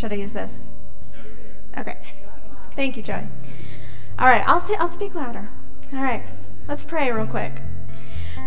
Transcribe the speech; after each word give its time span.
should 0.00 0.12
I 0.14 0.16
use 0.16 0.32
this? 0.32 0.52
Okay. 1.76 1.98
Thank 2.74 2.96
you, 2.96 3.02
Joey. 3.02 3.28
All 4.18 4.26
right, 4.26 4.42
I'll, 4.46 4.62
say, 4.62 4.74
I'll 4.76 4.90
speak 4.90 5.14
louder. 5.14 5.50
All 5.92 6.02
right, 6.02 6.24
let's 6.66 6.84
pray 6.84 7.12
real 7.12 7.26
quick. 7.26 7.60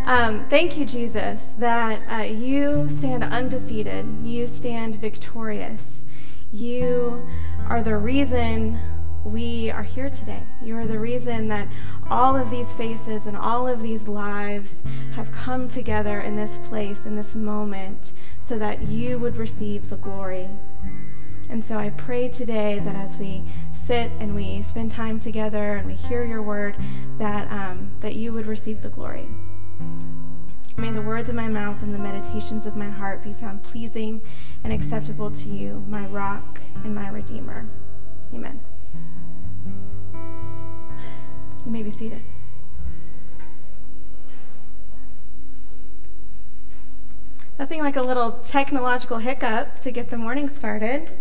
Um, 0.05 0.49
thank 0.49 0.77
you, 0.77 0.85
Jesus, 0.85 1.43
that 1.59 2.01
uh, 2.11 2.23
you 2.23 2.89
stand 2.89 3.23
undefeated. 3.23 4.07
You 4.23 4.47
stand 4.47 4.95
victorious. 4.95 6.05
You 6.51 7.27
are 7.67 7.83
the 7.83 7.97
reason 7.97 8.79
we 9.23 9.69
are 9.69 9.83
here 9.83 10.09
today. 10.09 10.43
You 10.63 10.75
are 10.77 10.87
the 10.87 10.99
reason 10.99 11.49
that 11.49 11.67
all 12.09 12.35
of 12.35 12.49
these 12.49 12.71
faces 12.73 13.27
and 13.27 13.37
all 13.37 13.67
of 13.67 13.83
these 13.83 14.07
lives 14.07 14.81
have 15.13 15.31
come 15.31 15.69
together 15.69 16.19
in 16.19 16.35
this 16.35 16.57
place, 16.67 17.05
in 17.05 17.15
this 17.15 17.35
moment, 17.35 18.11
so 18.43 18.57
that 18.57 18.87
you 18.87 19.19
would 19.19 19.37
receive 19.37 19.89
the 19.89 19.97
glory. 19.97 20.49
And 21.53 21.63
so 21.63 21.77
I 21.77 21.91
pray 21.91 22.29
today 22.29 22.79
that 22.79 22.95
as 22.95 23.15
we 23.17 23.43
sit 23.73 24.11
and 24.19 24.33
we 24.33 24.63
spend 24.63 24.89
time 24.89 25.19
together 25.19 25.75
and 25.75 25.85
we 25.85 25.93
hear 25.93 26.25
your 26.25 26.41
word, 26.41 26.75
that, 27.19 27.49
um, 27.51 27.91
that 27.99 28.15
you 28.15 28.33
would 28.33 28.47
receive 28.47 28.81
the 28.81 28.89
glory. 28.89 29.27
May 30.77 30.89
the 30.89 31.03
words 31.03 31.29
of 31.29 31.35
my 31.35 31.47
mouth 31.47 31.83
and 31.83 31.93
the 31.93 31.99
meditations 31.99 32.65
of 32.65 32.75
my 32.75 32.89
heart 32.89 33.23
be 33.23 33.33
found 33.33 33.61
pleasing 33.61 34.19
and 34.63 34.73
acceptable 34.73 35.29
to 35.29 35.47
you, 35.47 35.85
my 35.87 36.07
rock 36.07 36.59
and 36.83 36.95
my 36.95 37.09
redeemer. 37.09 37.69
Amen. 38.33 38.59
You 41.67 41.71
may 41.71 41.83
be 41.83 41.91
seated. 41.91 42.23
Nothing 47.59 47.81
like 47.81 47.95
a 47.95 48.01
little 48.01 48.31
technological 48.31 49.19
hiccup 49.19 49.77
to 49.81 49.91
get 49.91 50.09
the 50.09 50.17
morning 50.17 50.49
started. 50.49 51.15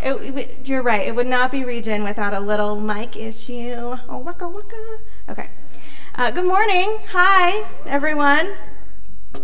It, 0.00 0.36
it, 0.36 0.68
you're 0.68 0.82
right. 0.82 1.06
It 1.06 1.14
would 1.16 1.26
not 1.26 1.50
be 1.50 1.60
ReGen 1.64 2.04
without 2.04 2.32
a 2.32 2.38
little 2.38 2.78
mic 2.78 3.16
issue. 3.16 3.96
Oh, 4.08 4.18
waka 4.18 4.48
waka. 4.48 4.98
Okay. 5.28 5.50
Uh, 6.14 6.30
good 6.30 6.44
morning. 6.44 6.98
Hi, 7.10 7.68
everyone. 7.84 8.54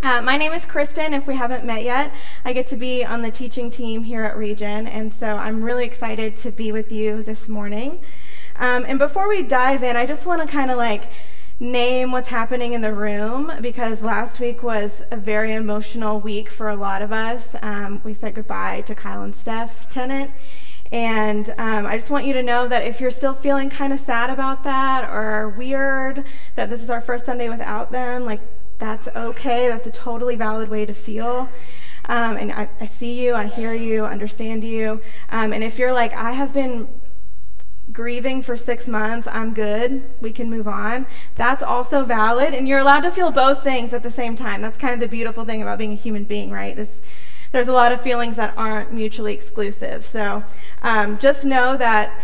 Uh, 0.03 0.23
my 0.23 0.37
name 0.37 0.53
is 0.53 0.65
Christen. 0.65 1.13
If 1.13 1.27
we 1.27 1.35
haven't 1.35 1.65
met 1.65 1.83
yet, 1.83 2.15
I 2.45 2.53
get 2.53 2.69
to 2.69 2.77
be 2.77 3.05
on 3.05 3.23
the 3.23 3.33
teaching 3.33 3.69
team 3.69 4.05
here 4.05 4.23
at 4.23 4.37
ReGen, 4.37 4.87
and 4.87 5.13
so 5.13 5.37
I'm 5.37 5.63
really 5.63 5.85
excited 5.85 6.37
to 6.39 6.53
be 6.53 6.71
with 6.71 6.93
you 6.93 7.25
this 7.25 7.49
morning. 7.49 8.01
Um, 8.57 8.85
and 8.87 8.99
before 8.99 9.29
we 9.29 9.43
dive 9.43 9.83
in, 9.83 9.97
I 9.97 10.07
just 10.07 10.25
want 10.25 10.41
to 10.41 10.47
kind 10.47 10.71
of 10.71 10.79
like 10.79 11.11
name 11.61 12.11
what's 12.11 12.29
happening 12.29 12.73
in 12.73 12.81
the 12.81 12.93
room 12.93 13.53
because 13.61 14.03
last 14.03 14.41
week 14.41 14.63
was 14.63 15.03
a 15.11 15.17
very 15.17 15.53
emotional 15.53 16.21
week 16.21 16.51
for 16.51 16.69
a 16.69 16.77
lot 16.77 17.01
of 17.01 17.13
us. 17.13 17.55
Um, 17.63 18.01
we 18.05 18.15
said 18.15 18.35
goodbye 18.35 18.83
to 18.83 18.95
Kyle 18.95 19.23
and 19.23 19.35
Steph 19.35 19.89
Tennant. 19.89 20.31
And 20.91 21.51
um, 21.59 21.87
I 21.87 21.97
just 21.97 22.11
want 22.11 22.25
you 22.27 22.33
to 22.35 22.43
know 22.43 22.69
that 22.69 22.85
if 22.85 23.01
you're 23.01 23.11
still 23.11 23.35
feeling 23.35 23.71
kind 23.71 23.93
of 23.93 24.01
sad 24.01 24.31
about 24.31 24.65
that 24.65 25.09
or 25.09 25.49
weird 25.51 26.25
that 26.57 26.71
this 26.71 26.83
is 26.83 26.91
our 26.91 27.01
first 27.01 27.27
Sunday 27.27 27.49
without 27.49 27.91
them, 27.91 28.25
like 28.25 28.41
that's 28.79 29.09
okay. 29.09 29.69
That's 29.69 29.87
a 29.87 29.91
totally 29.91 30.37
valid 30.37 30.69
way 30.69 30.85
to 30.87 30.95
feel. 30.95 31.49
Um, 32.07 32.37
and 32.37 32.53
I, 32.53 32.69
I, 32.81 32.87
see 32.87 33.25
you, 33.25 33.35
I 33.35 33.47
hear 33.47 33.73
you, 33.73 34.05
understand 34.05 34.63
you. 34.63 35.01
Um, 35.31 35.53
and 35.53 35.65
if 35.65 35.79
you're 35.79 35.93
like, 35.93 36.13
I 36.13 36.33
have 36.33 36.53
been 36.53 36.87
grieving 37.93 38.43
for 38.43 38.57
six 38.57 38.89
months, 38.89 39.29
I'm 39.31 39.55
good, 39.55 40.03
we 40.21 40.33
can 40.33 40.51
move 40.51 40.67
on. 40.67 41.07
That's 41.35 41.63
also 41.63 42.05
valid, 42.05 42.55
and 42.55 42.67
you're 42.67 42.79
allowed 42.79 43.01
to 43.01 43.11
feel 43.11 43.31
both 43.31 43.63
things 43.63 43.93
at 43.93 44.03
the 44.03 44.11
same 44.11 44.37
time. 44.37 44.63
That's 44.63 44.79
kind 44.79 44.95
of 44.95 45.01
the 45.01 45.09
beautiful 45.09 45.45
thing 45.45 45.63
about 45.63 45.79
being 45.79 45.93
a 45.93 45.97
human 45.97 46.25
being, 46.25 46.51
right? 46.51 46.77
There's 47.53 47.69
a 47.69 47.73
lot 47.73 47.93
of 47.93 48.01
feelings 48.01 48.37
that 48.37 48.57
aren't 48.57 48.93
mutually 48.93 49.33
exclusive. 49.33 50.05
So 50.05 50.43
um, 50.83 51.19
just 51.19 51.45
know 51.45 51.77
that 51.77 52.21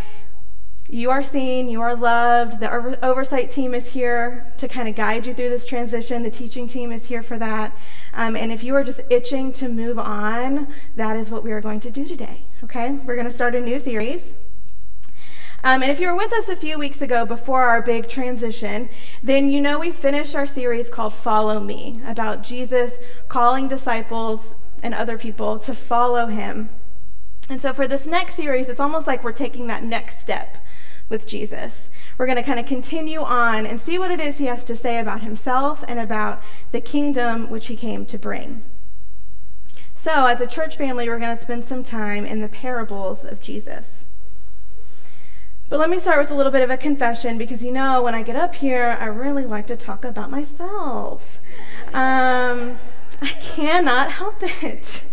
you 0.88 1.10
are 1.10 1.22
seen, 1.22 1.68
you 1.68 1.80
are 1.82 1.94
loved. 1.94 2.58
The 2.58 2.72
over- 2.72 2.98
oversight 3.00 3.52
team 3.52 3.72
is 3.72 3.90
here 3.90 4.52
to 4.58 4.66
kind 4.66 4.88
of 4.88 4.96
guide 4.96 5.26
you 5.26 5.32
through 5.32 5.50
this 5.50 5.64
transition. 5.64 6.24
The 6.24 6.32
teaching 6.32 6.66
team 6.66 6.90
is 6.90 7.06
here 7.06 7.22
for 7.22 7.38
that. 7.38 7.76
Um, 8.12 8.34
and 8.34 8.50
if 8.50 8.64
you 8.64 8.74
are 8.74 8.82
just 8.82 9.02
itching 9.08 9.52
to 9.52 9.68
move 9.68 10.00
on, 10.00 10.66
that 10.96 11.16
is 11.16 11.30
what 11.30 11.44
we 11.44 11.52
are 11.52 11.60
going 11.60 11.78
to 11.80 11.92
do 11.92 12.08
today. 12.08 12.42
Okay? 12.64 12.90
We're 12.90 13.14
going 13.14 13.28
to 13.28 13.32
start 13.32 13.54
a 13.54 13.60
new 13.60 13.78
series. 13.78 14.34
Um, 15.62 15.82
and 15.82 15.92
if 15.92 16.00
you 16.00 16.08
were 16.08 16.16
with 16.16 16.32
us 16.32 16.48
a 16.48 16.56
few 16.56 16.78
weeks 16.78 17.02
ago 17.02 17.26
before 17.26 17.64
our 17.64 17.82
big 17.82 18.08
transition, 18.08 18.88
then 19.22 19.50
you 19.50 19.60
know 19.60 19.78
we 19.78 19.90
finished 19.90 20.34
our 20.34 20.46
series 20.46 20.88
called 20.88 21.12
Follow 21.12 21.60
Me 21.60 22.00
about 22.06 22.42
Jesus 22.42 22.94
calling 23.28 23.68
disciples 23.68 24.56
and 24.82 24.94
other 24.94 25.18
people 25.18 25.58
to 25.58 25.74
follow 25.74 26.26
him. 26.26 26.70
And 27.50 27.60
so 27.60 27.72
for 27.72 27.86
this 27.86 28.06
next 28.06 28.36
series, 28.36 28.68
it's 28.68 28.80
almost 28.80 29.06
like 29.06 29.22
we're 29.22 29.32
taking 29.32 29.66
that 29.66 29.82
next 29.82 30.20
step 30.20 30.56
with 31.10 31.26
Jesus. 31.26 31.90
We're 32.16 32.26
going 32.26 32.36
to 32.36 32.42
kind 32.42 32.60
of 32.60 32.66
continue 32.66 33.20
on 33.20 33.66
and 33.66 33.80
see 33.80 33.98
what 33.98 34.10
it 34.10 34.20
is 34.20 34.38
he 34.38 34.46
has 34.46 34.64
to 34.64 34.76
say 34.76 34.98
about 34.98 35.22
himself 35.22 35.84
and 35.88 35.98
about 35.98 36.42
the 36.70 36.80
kingdom 36.80 37.50
which 37.50 37.66
he 37.66 37.76
came 37.76 38.06
to 38.06 38.18
bring. 38.18 38.62
So, 39.94 40.26
as 40.26 40.40
a 40.40 40.46
church 40.46 40.78
family, 40.78 41.08
we're 41.08 41.18
going 41.18 41.36
to 41.36 41.42
spend 41.42 41.66
some 41.66 41.84
time 41.84 42.24
in 42.24 42.38
the 42.38 42.48
parables 42.48 43.24
of 43.24 43.40
Jesus. 43.40 44.06
But 45.70 45.78
let 45.78 45.88
me 45.88 46.00
start 46.00 46.18
with 46.18 46.32
a 46.32 46.34
little 46.34 46.50
bit 46.50 46.62
of 46.62 46.70
a 46.70 46.76
confession 46.76 47.38
because 47.38 47.62
you 47.62 47.70
know, 47.70 48.02
when 48.02 48.12
I 48.12 48.24
get 48.24 48.34
up 48.34 48.56
here, 48.56 48.98
I 49.00 49.04
really 49.04 49.46
like 49.46 49.68
to 49.68 49.76
talk 49.76 50.04
about 50.04 50.28
myself. 50.28 51.38
Um, 51.94 52.80
I 53.22 53.28
cannot 53.40 54.10
help 54.10 54.42
it. 54.42 55.04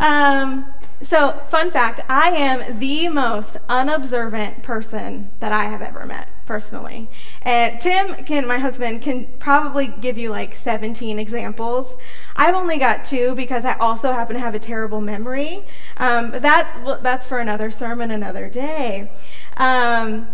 Um, 0.00 0.74
so, 1.02 1.40
fun 1.48 1.70
fact 1.70 2.00
I 2.08 2.30
am 2.30 2.78
the 2.78 3.08
most 3.08 3.56
unobservant 3.68 4.62
person 4.62 5.30
that 5.40 5.50
I 5.50 5.64
have 5.64 5.80
ever 5.80 6.04
met 6.04 6.28
personally. 6.44 7.08
And 7.42 7.80
Tim, 7.80 8.24
can 8.24 8.46
my 8.46 8.58
husband, 8.58 9.00
can 9.00 9.26
probably 9.38 9.86
give 9.86 10.18
you 10.18 10.30
like 10.30 10.54
17 10.54 11.18
examples. 11.18 11.96
I've 12.36 12.54
only 12.54 12.78
got 12.78 13.04
two 13.04 13.34
because 13.34 13.64
I 13.64 13.74
also 13.74 14.12
happen 14.12 14.34
to 14.34 14.40
have 14.40 14.54
a 14.54 14.58
terrible 14.58 15.00
memory. 15.00 15.64
Um, 15.96 16.32
that 16.32 17.00
that's 17.02 17.26
for 17.26 17.38
another 17.38 17.70
sermon 17.70 18.10
another 18.10 18.50
day. 18.50 19.10
Um, 19.56 20.28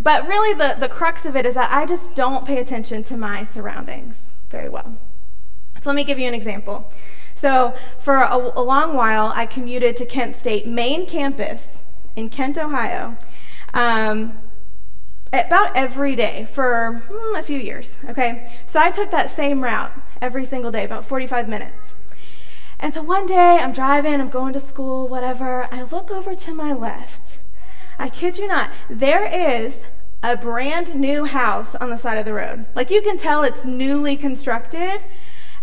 but 0.00 0.26
really, 0.28 0.54
the, 0.54 0.76
the 0.78 0.88
crux 0.88 1.26
of 1.26 1.36
it 1.36 1.44
is 1.44 1.54
that 1.54 1.70
I 1.70 1.84
just 1.84 2.14
don't 2.14 2.46
pay 2.46 2.58
attention 2.58 3.02
to 3.04 3.16
my 3.16 3.46
surroundings 3.46 4.34
very 4.50 4.68
well. 4.68 4.98
So 5.82 5.90
let 5.90 5.96
me 5.96 6.04
give 6.04 6.18
you 6.18 6.26
an 6.26 6.34
example. 6.34 6.90
So, 7.36 7.76
for 7.98 8.16
a, 8.16 8.34
a, 8.34 8.62
long 8.62 8.94
while, 8.94 9.30
I 9.34 9.46
commuted 9.46 9.96
to 9.98 10.06
Kent 10.06 10.36
State 10.36 10.66
main 10.66 11.06
campus 11.06 11.84
in 12.16 12.30
Kent, 12.30 12.56
Ohio. 12.56 13.16
Um, 13.74 14.38
about 15.32 15.76
every 15.76 16.16
day 16.16 16.46
for 16.50 17.04
hmm, 17.08 17.36
a 17.36 17.42
few 17.42 17.58
years, 17.58 17.98
okay? 18.08 18.50
So 18.66 18.80
I 18.80 18.90
took 18.90 19.10
that 19.10 19.30
same 19.30 19.62
route 19.62 19.92
every 20.20 20.44
single 20.44 20.70
day, 20.70 20.84
about 20.84 21.04
45 21.04 21.48
minutes. 21.48 21.94
And 22.78 22.92
so 22.92 23.02
one 23.02 23.26
day 23.26 23.58
I'm 23.58 23.72
driving, 23.72 24.20
I'm 24.20 24.28
going 24.28 24.52
to 24.52 24.60
school, 24.60 25.08
whatever. 25.08 25.68
I 25.72 25.82
look 25.82 26.10
over 26.10 26.34
to 26.34 26.54
my 26.54 26.72
left. 26.72 27.38
I 27.98 28.08
kid 28.08 28.38
you 28.38 28.48
not, 28.48 28.70
there 28.90 29.24
is 29.24 29.86
a 30.22 30.36
brand 30.36 30.94
new 30.94 31.24
house 31.24 31.74
on 31.76 31.90
the 31.90 31.96
side 31.96 32.18
of 32.18 32.24
the 32.24 32.34
road. 32.34 32.66
Like 32.74 32.90
you 32.90 33.00
can 33.00 33.16
tell 33.16 33.42
it's 33.42 33.64
newly 33.64 34.16
constructed. 34.16 35.00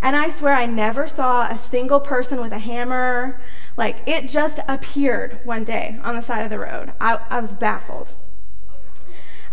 And 0.03 0.18
I 0.18 0.30
swear 0.30 0.53
I 0.53 0.66
never 0.66 1.08
saw 1.08 1.44
a 1.44 1.58
single 1.58 2.02
person 2.02 2.41
with 2.41 2.52
a 2.52 2.59
hammer. 2.59 3.40
Like 3.78 4.06
it 4.06 4.30
just 4.30 4.59
appeared 4.68 5.40
one 5.46 5.64
day 5.64 5.97
on 6.03 6.14
the 6.14 6.22
side 6.22 6.44
of 6.44 6.50
the 6.50 6.59
road. 6.59 6.91
I, 7.00 7.22
I 7.30 7.40
was 7.40 7.56
baffled. 7.56 8.14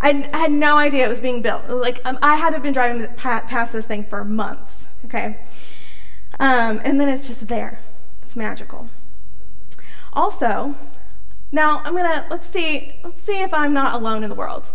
I, 0.00 0.28
had 0.32 0.50
no 0.50 0.76
idea 0.76 1.06
it 1.06 1.08
was 1.08 1.20
being 1.20 1.40
built. 1.40 1.68
Like 1.68 2.04
um, 2.04 2.18
I 2.20 2.34
had 2.34 2.60
been 2.62 2.72
driving 2.72 3.06
past 3.14 3.72
this 3.72 3.86
thing 3.86 4.04
for 4.04 4.24
months. 4.24 4.88
Okay, 5.04 5.38
um, 6.40 6.80
and 6.82 7.00
then 7.00 7.08
it's 7.08 7.28
just 7.28 7.46
there. 7.46 7.78
It's 8.22 8.34
magical. 8.34 8.88
Also, 10.12 10.74
now 11.52 11.80
I'm 11.84 11.94
gonna 11.94 12.26
let's 12.28 12.48
see 12.48 12.94
let's 13.04 13.22
see 13.22 13.40
if 13.40 13.54
I'm 13.54 13.72
not 13.72 13.94
alone 13.94 14.24
in 14.24 14.30
the 14.30 14.34
world. 14.34 14.70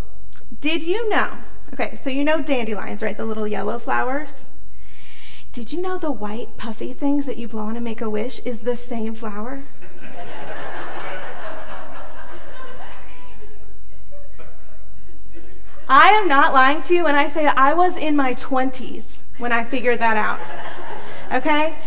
Did 0.61 0.83
you 0.83 1.09
know? 1.09 1.39
Okay, 1.73 1.99
so 2.01 2.09
you 2.09 2.23
know 2.23 2.41
dandelions, 2.41 3.01
right? 3.01 3.17
The 3.17 3.25
little 3.25 3.47
yellow 3.47 3.77
flowers. 3.77 4.49
Did 5.55 5.71
you 5.71 5.81
know 5.81 5.97
the 5.97 6.11
white 6.11 6.57
puffy 6.57 6.91
things 6.91 7.25
that 7.27 7.37
you 7.37 7.47
blow 7.47 7.61
on 7.61 7.75
to 7.75 7.79
make 7.79 8.01
a 8.01 8.09
wish 8.09 8.39
is 8.39 8.59
the 8.59 8.75
same 8.75 9.15
flower? 9.15 9.63
I 15.87 16.09
am 16.09 16.27
not 16.27 16.53
lying 16.53 16.81
to 16.81 16.93
you 16.93 17.05
when 17.05 17.15
I 17.15 17.29
say 17.29 17.45
I 17.45 17.73
was 17.73 17.95
in 17.95 18.17
my 18.17 18.33
20s 18.33 19.19
when 19.37 19.53
I 19.53 19.63
figured 19.63 19.99
that 19.99 20.17
out. 20.17 20.41
Okay? 21.33 21.77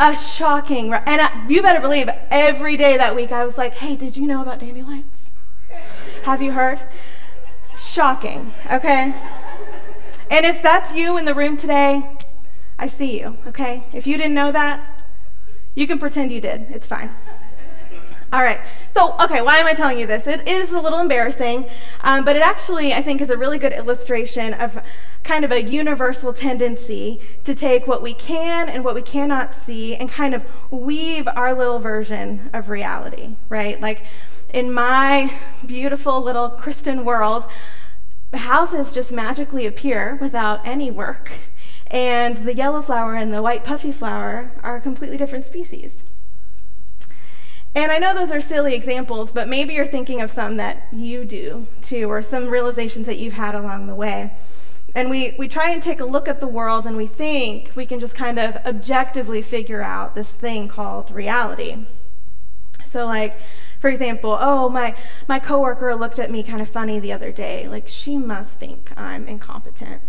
A 0.00 0.16
shocking, 0.16 0.92
and 0.92 1.20
I, 1.20 1.46
you 1.46 1.62
better 1.62 1.80
believe 1.80 2.10
every 2.28 2.76
day 2.76 2.96
that 2.96 3.14
week 3.14 3.30
I 3.30 3.44
was 3.44 3.56
like, 3.56 3.74
hey, 3.74 3.94
did 3.94 4.16
you 4.16 4.26
know 4.26 4.42
about 4.42 4.58
dandelions? 4.58 5.30
Have 6.24 6.42
you 6.42 6.50
heard? 6.50 6.80
Shocking, 7.78 8.52
okay? 8.68 9.14
And 10.28 10.44
if 10.44 10.60
that's 10.60 10.92
you 10.92 11.16
in 11.16 11.24
the 11.24 11.34
room 11.34 11.56
today, 11.56 12.10
I 12.78 12.88
see 12.88 13.20
you, 13.20 13.38
okay? 13.46 13.84
If 13.92 14.06
you 14.06 14.16
didn't 14.16 14.34
know 14.34 14.52
that, 14.52 15.04
you 15.74 15.86
can 15.86 15.98
pretend 15.98 16.32
you 16.32 16.40
did. 16.40 16.62
It's 16.70 16.86
fine. 16.86 17.10
All 18.32 18.42
right. 18.42 18.60
So, 18.92 19.14
okay, 19.20 19.42
why 19.42 19.58
am 19.58 19.66
I 19.66 19.74
telling 19.74 19.96
you 19.96 20.08
this? 20.08 20.26
It 20.26 20.48
is 20.48 20.72
a 20.72 20.80
little 20.80 20.98
embarrassing, 20.98 21.66
um, 22.00 22.24
but 22.24 22.34
it 22.34 22.42
actually, 22.42 22.92
I 22.92 23.00
think, 23.00 23.20
is 23.20 23.30
a 23.30 23.36
really 23.36 23.58
good 23.58 23.72
illustration 23.72 24.54
of 24.54 24.82
kind 25.22 25.44
of 25.44 25.52
a 25.52 25.62
universal 25.62 26.32
tendency 26.32 27.20
to 27.44 27.54
take 27.54 27.86
what 27.86 28.02
we 28.02 28.12
can 28.12 28.68
and 28.68 28.84
what 28.84 28.96
we 28.96 29.02
cannot 29.02 29.54
see 29.54 29.94
and 29.94 30.08
kind 30.08 30.34
of 30.34 30.44
weave 30.72 31.28
our 31.28 31.54
little 31.54 31.78
version 31.78 32.50
of 32.52 32.70
reality, 32.70 33.36
right? 33.48 33.80
Like 33.80 34.04
in 34.52 34.72
my 34.72 35.32
beautiful 35.64 36.20
little 36.20 36.48
Christian 36.48 37.04
world, 37.04 37.46
houses 38.32 38.92
just 38.92 39.12
magically 39.12 39.64
appear 39.64 40.18
without 40.20 40.60
any 40.66 40.90
work, 40.90 41.30
and 41.94 42.38
the 42.38 42.56
yellow 42.56 42.82
flower 42.82 43.14
and 43.14 43.32
the 43.32 43.40
white 43.40 43.62
puffy 43.62 43.92
flower 43.92 44.50
are 44.64 44.80
completely 44.80 45.16
different 45.16 45.46
species. 45.46 46.02
And 47.72 47.92
I 47.92 47.98
know 47.98 48.12
those 48.12 48.32
are 48.32 48.40
silly 48.40 48.74
examples, 48.74 49.30
but 49.30 49.48
maybe 49.48 49.74
you're 49.74 49.86
thinking 49.86 50.20
of 50.20 50.28
some 50.28 50.56
that 50.56 50.88
you 50.92 51.24
do 51.24 51.68
too, 51.82 52.10
or 52.10 52.20
some 52.20 52.48
realizations 52.48 53.06
that 53.06 53.18
you've 53.18 53.34
had 53.34 53.54
along 53.54 53.86
the 53.86 53.94
way. 53.94 54.36
And 54.96 55.08
we, 55.08 55.36
we 55.38 55.46
try 55.46 55.70
and 55.70 55.80
take 55.80 56.00
a 56.00 56.04
look 56.04 56.26
at 56.26 56.40
the 56.40 56.48
world 56.48 56.84
and 56.84 56.96
we 56.96 57.06
think 57.06 57.70
we 57.76 57.86
can 57.86 58.00
just 58.00 58.16
kind 58.16 58.40
of 58.40 58.56
objectively 58.66 59.40
figure 59.40 59.82
out 59.82 60.16
this 60.16 60.32
thing 60.32 60.66
called 60.66 61.12
reality. 61.12 61.86
So, 62.84 63.06
like, 63.06 63.38
for 63.78 63.88
example, 63.88 64.36
oh, 64.40 64.68
my, 64.68 64.96
my 65.28 65.38
coworker 65.38 65.94
looked 65.94 66.18
at 66.18 66.30
me 66.30 66.42
kind 66.42 66.60
of 66.60 66.68
funny 66.68 66.98
the 66.98 67.12
other 67.12 67.30
day. 67.30 67.68
Like, 67.68 67.86
she 67.86 68.18
must 68.18 68.58
think 68.58 68.92
I'm 68.96 69.28
incompetent. 69.28 70.00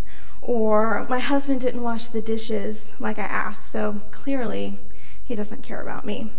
Or 0.47 1.07
my 1.09 1.17
husband 1.17 1.61
didn't 1.61 1.81
wash 1.81 2.09
the 2.09 2.21
dishes 2.21 2.95
like 2.99 3.17
I 3.17 3.23
asked, 3.23 3.71
so 3.71 4.01
clearly 4.11 4.77
he 5.23 5.33
doesn't 5.33 5.63
care 5.63 5.81
about 5.81 6.05
me. 6.05 6.31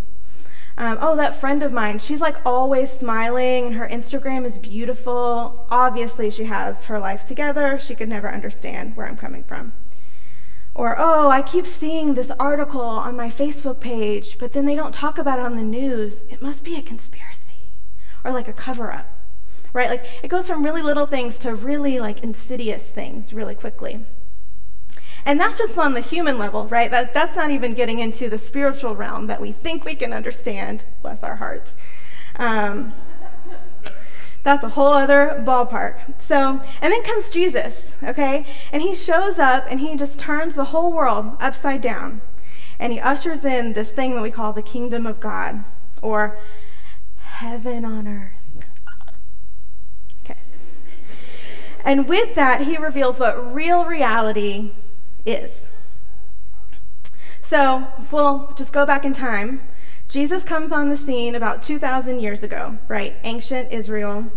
Um, 0.78 0.98
oh, 1.00 1.16
that 1.16 1.34
friend 1.34 1.62
of 1.64 1.72
mine, 1.72 1.98
she's 1.98 2.20
like 2.20 2.36
always 2.46 2.90
smiling 2.90 3.66
and 3.66 3.74
her 3.74 3.88
Instagram 3.88 4.44
is 4.44 4.58
beautiful. 4.58 5.66
Obviously, 5.70 6.30
she 6.30 6.44
has 6.44 6.84
her 6.84 7.00
life 7.00 7.26
together. 7.26 7.80
She 7.80 7.96
could 7.96 8.08
never 8.08 8.30
understand 8.30 8.96
where 8.96 9.08
I'm 9.08 9.16
coming 9.16 9.42
from. 9.42 9.72
Or, 10.72 10.94
oh, 10.96 11.28
I 11.30 11.42
keep 11.42 11.66
seeing 11.66 12.14
this 12.14 12.30
article 12.38 12.82
on 12.82 13.16
my 13.16 13.28
Facebook 13.28 13.80
page, 13.80 14.38
but 14.38 14.52
then 14.52 14.66
they 14.66 14.76
don't 14.76 14.94
talk 14.94 15.18
about 15.18 15.40
it 15.40 15.44
on 15.44 15.56
the 15.56 15.62
news. 15.62 16.22
It 16.28 16.40
must 16.40 16.62
be 16.62 16.76
a 16.76 16.82
conspiracy 16.82 17.70
or 18.22 18.30
like 18.30 18.46
a 18.46 18.52
cover 18.52 18.92
up, 18.92 19.08
right? 19.76 19.90
Like 19.90 20.06
it 20.23 20.28
goes 20.28 20.49
from 20.49 20.64
really 20.64 20.82
little 20.82 21.06
things 21.06 21.38
to 21.40 21.55
really 21.55 22.00
like 22.00 22.25
insidious 22.25 22.88
things 22.88 23.34
really 23.34 23.55
quickly. 23.55 24.00
And 25.26 25.38
that's 25.38 25.58
just 25.58 25.76
on 25.76 25.93
the 25.93 26.00
human 26.00 26.38
level, 26.38 26.67
right? 26.69 26.90
That, 26.90 27.12
that's 27.12 27.37
not 27.37 27.50
even 27.50 27.75
getting 27.75 27.99
into 27.99 28.31
the 28.31 28.38
spiritual 28.38 28.96
realm 28.96 29.26
that 29.26 29.40
we 29.40 29.52
think 29.52 29.84
we 29.84 29.94
can 29.94 30.14
understand, 30.14 30.87
bless 31.02 31.23
our 31.23 31.37
hearts. 31.37 31.76
Um, 32.37 32.94
that's 34.44 34.64
a 34.64 34.70
whole 34.70 34.94
other 34.94 35.43
ballpark. 35.44 36.23
So, 36.23 36.61
and 36.81 36.93
then 36.93 37.02
comes 37.02 37.28
Jesus, 37.28 37.96
okay? 38.02 38.46
And 38.73 38.81
he 38.81 38.94
shows 38.94 39.38
up 39.38 39.67
and 39.69 39.81
he 39.81 39.94
just 39.96 40.19
turns 40.19 40.55
the 40.55 40.67
whole 40.67 40.93
world 40.93 41.37
upside 41.38 41.82
down. 41.82 42.23
And 42.78 42.93
he 42.93 43.00
ushers 43.00 43.44
in 43.44 43.75
this 43.75 43.90
thing 43.90 44.14
that 44.14 44.23
we 44.23 44.31
call 44.31 44.55
the 44.55 44.62
kingdom 44.62 45.05
of 45.05 45.20
God 45.20 45.64
or 46.00 46.38
heaven 47.19 47.84
on 47.84 48.08
earth. 48.08 48.35
And 51.86 52.08
with 52.08 52.34
that, 52.34 52.62
he 52.62 52.76
reveals 52.76 53.20
what 53.20 53.54
real 53.54 53.84
reality 53.84 54.72
is. 55.24 55.66
So, 57.42 57.86
if 57.96 58.12
we'll 58.12 58.52
just 58.56 58.72
go 58.72 58.84
back 58.84 59.04
in 59.04 59.12
time, 59.12 59.62
Jesus 60.08 60.42
comes 60.42 60.72
on 60.72 60.88
the 60.88 60.96
scene 60.96 61.36
about 61.36 61.62
2,000 61.62 62.18
years 62.18 62.42
ago, 62.42 62.76
right? 62.88 63.14
Ancient 63.22 63.72
Israel. 63.72 64.32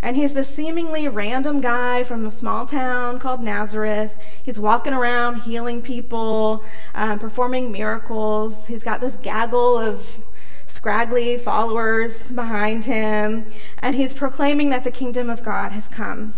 And 0.00 0.16
he's 0.16 0.32
this 0.32 0.54
seemingly 0.54 1.06
random 1.06 1.60
guy 1.60 2.04
from 2.04 2.24
a 2.24 2.30
small 2.30 2.64
town 2.64 3.18
called 3.18 3.42
Nazareth. 3.42 4.18
He's 4.42 4.58
walking 4.58 4.94
around 4.94 5.42
healing 5.42 5.82
people, 5.82 6.64
um, 6.94 7.18
performing 7.18 7.70
miracles. 7.70 8.66
He's 8.66 8.82
got 8.82 9.02
this 9.02 9.16
gaggle 9.16 9.78
of 9.78 10.22
scraggly 10.66 11.36
followers 11.36 12.32
behind 12.32 12.86
him. 12.86 13.44
And 13.78 13.94
he's 13.94 14.14
proclaiming 14.14 14.70
that 14.70 14.84
the 14.84 14.90
kingdom 14.90 15.28
of 15.28 15.44
God 15.44 15.72
has 15.72 15.86
come. 15.88 16.32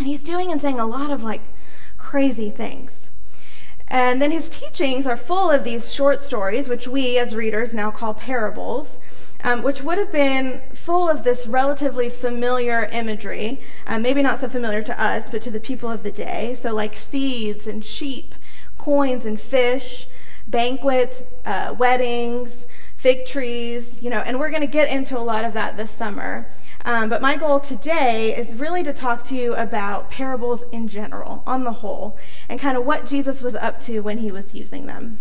And 0.00 0.06
he's 0.06 0.22
doing 0.22 0.50
and 0.50 0.62
saying 0.62 0.78
a 0.78 0.86
lot 0.86 1.10
of 1.10 1.22
like 1.22 1.42
crazy 1.98 2.48
things. 2.48 3.10
And 3.86 4.22
then 4.22 4.30
his 4.30 4.48
teachings 4.48 5.06
are 5.06 5.14
full 5.14 5.50
of 5.50 5.62
these 5.62 5.92
short 5.92 6.22
stories, 6.22 6.70
which 6.70 6.88
we 6.88 7.18
as 7.18 7.34
readers 7.34 7.74
now 7.74 7.90
call 7.90 8.14
parables, 8.14 8.98
um, 9.44 9.62
which 9.62 9.82
would 9.82 9.98
have 9.98 10.10
been 10.10 10.62
full 10.72 11.06
of 11.06 11.22
this 11.22 11.46
relatively 11.46 12.08
familiar 12.08 12.86
imagery, 12.86 13.60
um, 13.86 14.00
maybe 14.00 14.22
not 14.22 14.40
so 14.40 14.48
familiar 14.48 14.82
to 14.82 14.98
us, 14.98 15.28
but 15.30 15.42
to 15.42 15.50
the 15.50 15.60
people 15.60 15.90
of 15.90 16.02
the 16.02 16.10
day. 16.10 16.56
So, 16.58 16.74
like 16.74 16.94
seeds 16.94 17.66
and 17.66 17.84
sheep, 17.84 18.34
coins 18.78 19.26
and 19.26 19.38
fish, 19.38 20.06
banquets, 20.48 21.22
uh, 21.44 21.74
weddings, 21.76 22.66
fig 22.96 23.26
trees, 23.26 24.02
you 24.02 24.08
know, 24.08 24.20
and 24.20 24.40
we're 24.40 24.48
going 24.48 24.62
to 24.62 24.66
get 24.66 24.88
into 24.88 25.18
a 25.18 25.20
lot 25.20 25.44
of 25.44 25.52
that 25.52 25.76
this 25.76 25.90
summer. 25.90 26.50
Um, 26.84 27.08
but 27.08 27.20
my 27.20 27.36
goal 27.36 27.60
today 27.60 28.34
is 28.36 28.54
really 28.54 28.82
to 28.82 28.92
talk 28.92 29.24
to 29.24 29.34
you 29.34 29.54
about 29.54 30.10
parables 30.10 30.64
in 30.72 30.88
general, 30.88 31.42
on 31.46 31.64
the 31.64 31.72
whole, 31.72 32.18
and 32.48 32.58
kind 32.58 32.76
of 32.76 32.84
what 32.84 33.06
Jesus 33.06 33.42
was 33.42 33.54
up 33.54 33.80
to 33.82 34.00
when 34.00 34.18
he 34.18 34.30
was 34.30 34.54
using 34.54 34.86
them. 34.86 35.18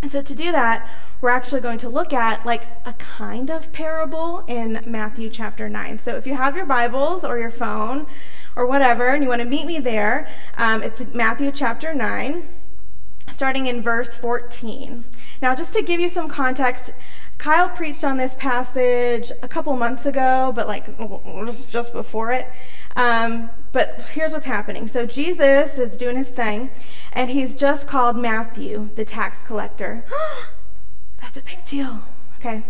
And 0.00 0.12
so 0.12 0.22
to 0.22 0.34
do 0.34 0.52
that, 0.52 0.88
we're 1.20 1.30
actually 1.30 1.60
going 1.60 1.78
to 1.78 1.88
look 1.88 2.12
at 2.12 2.46
like 2.46 2.64
a 2.84 2.92
kind 2.94 3.50
of 3.50 3.72
parable 3.72 4.44
in 4.46 4.80
Matthew 4.86 5.28
chapter 5.28 5.68
9. 5.68 5.98
So 5.98 6.14
if 6.14 6.26
you 6.26 6.34
have 6.34 6.54
your 6.54 6.66
Bibles 6.66 7.24
or 7.24 7.38
your 7.38 7.50
phone 7.50 8.06
or 8.54 8.64
whatever, 8.64 9.08
and 9.08 9.24
you 9.24 9.28
want 9.28 9.42
to 9.42 9.48
meet 9.48 9.66
me 9.66 9.80
there, 9.80 10.28
um, 10.56 10.84
it's 10.84 11.00
Matthew 11.12 11.50
chapter 11.50 11.92
9, 11.92 12.48
starting 13.32 13.66
in 13.66 13.82
verse 13.82 14.16
14. 14.16 15.04
Now, 15.42 15.56
just 15.56 15.74
to 15.74 15.82
give 15.82 15.98
you 15.98 16.08
some 16.08 16.28
context, 16.28 16.92
Kyle 17.38 17.68
preached 17.68 18.02
on 18.02 18.16
this 18.16 18.34
passage 18.34 19.30
a 19.42 19.48
couple 19.48 19.74
months 19.76 20.06
ago, 20.06 20.52
but 20.54 20.66
like 20.66 20.86
just 21.70 21.92
before 21.92 22.32
it. 22.32 22.48
Um, 22.96 23.50
but 23.70 24.02
here's 24.12 24.32
what's 24.32 24.46
happening. 24.46 24.88
So 24.88 25.06
Jesus 25.06 25.78
is 25.78 25.96
doing 25.96 26.16
his 26.16 26.30
thing, 26.30 26.70
and 27.12 27.30
he's 27.30 27.54
just 27.54 27.86
called 27.86 28.16
Matthew, 28.16 28.90
the 28.96 29.04
tax 29.04 29.42
collector. 29.44 30.04
That's 31.22 31.36
a 31.36 31.42
big 31.42 31.64
deal. 31.64 32.02
Okay. 32.38 32.64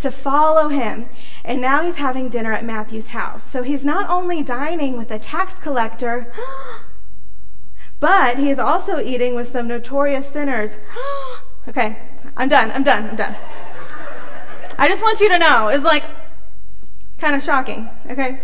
To 0.00 0.10
follow 0.12 0.68
him. 0.68 1.06
And 1.44 1.60
now 1.60 1.82
he's 1.82 1.96
having 1.96 2.28
dinner 2.28 2.52
at 2.52 2.64
Matthew's 2.64 3.08
house. 3.08 3.50
So 3.50 3.64
he's 3.64 3.84
not 3.84 4.08
only 4.08 4.42
dining 4.42 4.96
with 4.96 5.10
a 5.10 5.18
tax 5.18 5.58
collector, 5.58 6.32
but 8.00 8.38
he's 8.38 8.58
also 8.58 9.00
eating 9.00 9.34
with 9.34 9.48
some 9.48 9.66
notorious 9.66 10.28
sinners. 10.28 10.76
okay, 11.68 11.98
I'm 12.36 12.48
done. 12.48 12.70
I'm 12.70 12.84
done. 12.84 13.10
I'm 13.10 13.16
done. 13.16 13.34
I 14.78 14.88
just 14.88 15.02
want 15.02 15.20
you 15.20 15.28
to 15.30 15.38
know 15.38 15.68
is 15.68 15.82
like 15.82 16.04
kind 17.18 17.34
of 17.34 17.42
shocking, 17.42 17.88
okay? 18.10 18.40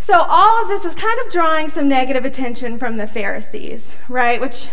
So 0.00 0.14
all 0.14 0.62
of 0.62 0.68
this 0.68 0.84
is 0.84 0.94
kind 0.94 1.18
of 1.24 1.32
drawing 1.32 1.68
some 1.68 1.88
negative 1.88 2.24
attention 2.24 2.78
from 2.78 2.96
the 2.96 3.06
Pharisees, 3.06 3.94
right? 4.08 4.40
Which 4.40 4.68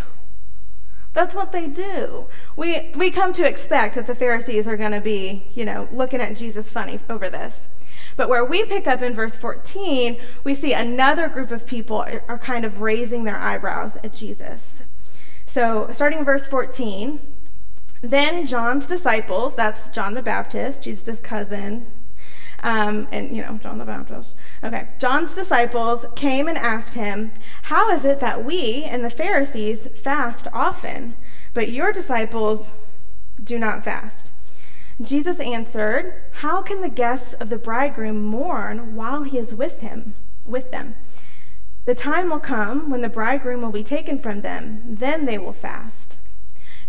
that's 1.13 1.36
what 1.36 1.51
they 1.51 1.68
do. 1.68 2.27
We 2.56 2.92
we 2.96 3.12
come 3.12 3.34
to 3.34 3.48
expect 3.48 3.96
that 3.96 4.08
the 4.08 4.15
Pharisees 4.15 4.68
are 4.68 4.77
going 4.77 4.92
to 4.92 5.01
be, 5.01 5.48
you 5.53 5.65
know, 5.65 5.88
looking 5.92 6.22
at 6.22 6.38
Jesus 6.38 6.72
funny 6.72 7.00
over 7.10 7.30
this. 7.30 7.70
But 8.15 8.30
where 8.30 8.46
we 8.46 8.63
pick 8.65 8.88
up 8.88 9.01
in 9.01 9.13
verse 9.13 9.36
14, 9.36 10.18
we 10.44 10.53
see 10.53 10.74
another 10.74 11.27
group 11.30 11.51
of 11.51 11.65
people 11.65 11.98
are, 12.27 12.38
kind 12.38 12.65
of 12.65 12.82
raising 12.82 13.24
their 13.24 13.38
eyebrows 13.38 13.98
at 14.03 14.13
Jesus. 14.13 14.82
So, 15.46 15.89
starting 15.94 16.20
in 16.20 16.25
verse 16.25 16.48
14, 16.48 17.20
then 18.04 18.46
John's 18.46 18.86
disciples, 18.86 19.56
that's 19.56 19.88
John 19.88 20.14
the 20.14 20.22
Baptist, 20.22 20.82
Jesus' 20.84 21.22
cousin, 21.22 21.88
um, 22.62 23.08
and 23.14 23.34
you 23.34 23.42
know, 23.42 23.58
John 23.64 23.78
the 23.78 23.86
Baptist. 23.86 24.36
Okay, 24.62 24.90
John's 25.00 25.34
disciples 25.34 26.06
came 26.14 26.50
and 26.50 26.58
asked 26.58 26.96
him, 26.96 27.32
How 27.64 27.90
is 27.90 28.04
it 28.04 28.20
that 28.20 28.44
we 28.44 28.84
and 28.84 29.06
the 29.06 29.10
Pharisees 29.10 29.88
fast 29.88 30.48
often, 30.52 31.16
but 31.54 31.70
your 31.70 31.94
disciples 31.94 32.74
do 33.42 33.58
not 33.58 33.86
fast? 33.86 34.34
Jesus 35.02 35.40
answered, 35.40 36.14
How 36.42 36.62
can 36.62 36.82
the 36.82 36.90
guests 36.90 37.34
of 37.36 37.50
the 37.50 37.58
bridegroom 37.58 38.22
mourn 38.22 38.96
while 38.96 39.24
he 39.24 39.38
is 39.38 39.56
with 39.56 39.80
him, 39.80 40.14
with 40.46 40.72
them? 40.72 40.96
The 41.86 41.96
time 41.96 42.30
will 42.30 42.40
come 42.40 42.90
when 42.90 43.00
the 43.00 43.08
bridegroom 43.08 43.62
will 43.62 43.72
be 43.72 43.84
taken 43.84 44.20
from 44.20 44.42
them, 44.42 44.82
then 44.86 45.26
they 45.26 45.38
will 45.38 45.54
fast. 45.54 46.12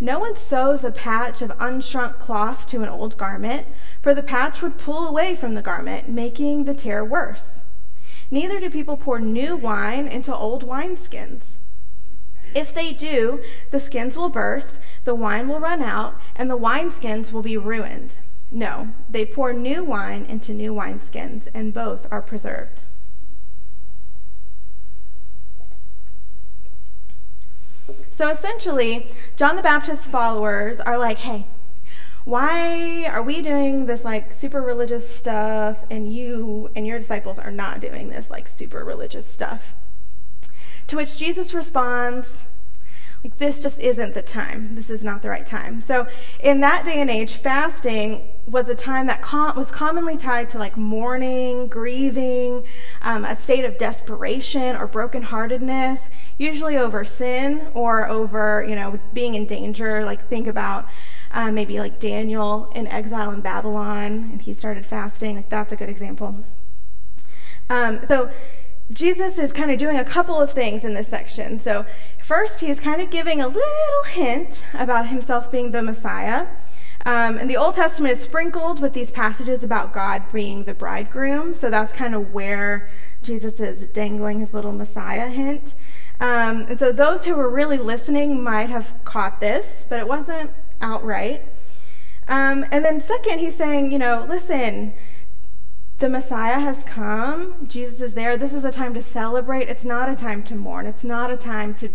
No 0.00 0.18
one 0.18 0.36
sews 0.36 0.84
a 0.84 0.90
patch 0.90 1.40
of 1.40 1.56
unshrunk 1.58 2.18
cloth 2.18 2.66
to 2.68 2.82
an 2.82 2.88
old 2.88 3.16
garment, 3.16 3.66
for 4.02 4.14
the 4.14 4.22
patch 4.22 4.60
would 4.60 4.78
pull 4.78 5.06
away 5.06 5.36
from 5.36 5.54
the 5.54 5.62
garment, 5.62 6.08
making 6.08 6.64
the 6.64 6.74
tear 6.74 7.04
worse. 7.04 7.60
Neither 8.30 8.58
do 8.58 8.70
people 8.70 8.96
pour 8.96 9.20
new 9.20 9.56
wine 9.56 10.08
into 10.08 10.34
old 10.34 10.66
wineskins. 10.66 11.58
If 12.54 12.74
they 12.74 12.92
do, 12.92 13.42
the 13.70 13.80
skins 13.80 14.16
will 14.16 14.28
burst, 14.28 14.80
the 15.04 15.14
wine 15.14 15.48
will 15.48 15.60
run 15.60 15.82
out, 15.82 16.20
and 16.34 16.50
the 16.50 16.58
wineskins 16.58 17.32
will 17.32 17.42
be 17.42 17.56
ruined. 17.56 18.16
No, 18.50 18.90
they 19.10 19.24
pour 19.24 19.52
new 19.52 19.82
wine 19.82 20.24
into 20.24 20.52
new 20.52 20.74
wineskins, 20.74 21.48
and 21.54 21.74
both 21.74 22.06
are 22.10 22.22
preserved. 22.22 22.84
So 28.10 28.28
essentially, 28.28 29.08
John 29.36 29.56
the 29.56 29.62
Baptist's 29.62 30.06
followers 30.06 30.78
are 30.80 30.98
like, 30.98 31.18
hey, 31.18 31.46
why 32.24 33.04
are 33.06 33.22
we 33.22 33.42
doing 33.42 33.86
this 33.86 34.04
like 34.04 34.32
super 34.32 34.62
religious 34.62 35.08
stuff 35.08 35.84
and 35.90 36.12
you 36.12 36.70
and 36.74 36.86
your 36.86 36.98
disciples 36.98 37.38
are 37.38 37.50
not 37.50 37.80
doing 37.80 38.08
this 38.08 38.30
like 38.30 38.48
super 38.48 38.84
religious 38.84 39.26
stuff? 39.26 39.74
To 40.88 40.96
which 40.96 41.16
Jesus 41.18 41.52
responds, 41.52 42.46
like, 43.22 43.38
this 43.38 43.62
just 43.62 43.80
isn't 43.80 44.12
the 44.12 44.22
time. 44.22 44.74
This 44.74 44.90
is 44.90 45.02
not 45.02 45.22
the 45.22 45.30
right 45.30 45.46
time. 45.46 45.80
So, 45.80 46.06
in 46.40 46.60
that 46.60 46.84
day 46.84 47.00
and 47.00 47.10
age, 47.10 47.36
fasting 47.36 48.28
was 48.46 48.68
a 48.68 48.74
time 48.74 49.06
that 49.06 49.22
com- 49.22 49.56
was 49.56 49.70
commonly 49.70 50.16
tied 50.16 50.48
to 50.50 50.58
like 50.58 50.76
mourning, 50.76 51.66
grieving, 51.66 52.64
um, 53.00 53.24
a 53.24 53.34
state 53.36 53.64
of 53.64 53.78
desperation 53.78 54.76
or 54.76 54.86
brokenheartedness, 54.86 56.08
usually 56.36 56.76
over 56.76 57.04
sin 57.04 57.66
or 57.72 58.06
over, 58.06 58.64
you 58.68 58.74
know, 58.74 58.98
being 59.12 59.34
in 59.34 59.46
danger. 59.46 60.04
Like, 60.04 60.28
think 60.28 60.46
about 60.46 60.86
uh, 61.32 61.50
maybe 61.50 61.78
like 61.78 61.98
Daniel 61.98 62.70
in 62.74 62.86
exile 62.86 63.30
in 63.30 63.40
Babylon, 63.40 64.30
and 64.32 64.42
he 64.42 64.52
started 64.52 64.84
fasting. 64.84 65.36
Like, 65.36 65.48
that's 65.48 65.72
a 65.72 65.76
good 65.76 65.88
example. 65.88 66.44
Um, 67.70 68.00
so, 68.06 68.30
Jesus 68.90 69.38
is 69.38 69.50
kind 69.50 69.70
of 69.70 69.78
doing 69.78 69.96
a 69.96 70.04
couple 70.04 70.38
of 70.38 70.52
things 70.52 70.84
in 70.84 70.92
this 70.92 71.08
section. 71.08 71.58
So, 71.58 71.86
first, 72.22 72.60
he's 72.60 72.78
kind 72.78 73.00
of 73.00 73.08
giving 73.08 73.40
a 73.40 73.48
little 73.48 74.04
hint 74.08 74.66
about 74.74 75.08
himself 75.08 75.50
being 75.50 75.70
the 75.70 75.82
Messiah. 75.82 76.48
Um, 77.06 77.37
and 77.37 77.50
the 77.50 77.56
Old 77.56 77.75
Testament 77.75 78.16
is 78.16 78.25
sprinkled 78.25 78.80
with 78.80 78.94
these 78.94 79.11
passages 79.11 79.62
about 79.62 79.92
God 79.92 80.23
being 80.32 80.64
the 80.64 80.75
bridegroom. 80.75 81.52
So, 81.52 81.68
that's 81.68 81.92
kind 81.92 82.14
of 82.14 82.32
where 82.32 82.88
Jesus 83.23 83.61
is 83.61 83.87
dangling 83.88 84.40
his 84.40 84.54
little 84.54 84.73
Messiah 84.73 85.28
hint. 85.28 85.75
Um, 86.20 86.64
and 86.68 86.78
so, 86.78 86.92
those 86.92 87.25
who 87.25 87.34
were 87.34 87.50
really 87.50 87.78
listening 87.78 88.42
might 88.42 88.70
have 88.70 88.94
caught 89.04 89.40
this, 89.40 89.84
but 89.88 89.99
it 89.99 90.08
wasn't 90.08 90.50
outright. 90.80 91.46
Um, 92.26 92.64
and 92.70 92.84
then, 92.84 93.00
second, 93.00 93.38
he's 93.38 93.56
saying, 93.56 93.92
you 93.92 93.99
know, 93.99 94.25
listen, 94.26 94.94
the 95.99 96.08
Messiah 96.08 96.58
has 96.58 96.84
come. 96.84 97.66
Jesus 97.68 98.00
is 98.00 98.14
there. 98.14 98.37
This 98.37 98.52
is 98.52 98.64
a 98.64 98.70
time 98.70 98.94
to 98.94 99.02
celebrate. 99.02 99.68
It's 99.68 99.84
not 99.84 100.08
a 100.08 100.16
time 100.16 100.42
to 100.44 100.54
mourn. 100.54 100.87
It's 100.87 101.04
not 101.04 101.30
a 101.30 101.37
time 101.37 101.75
to 101.75 101.90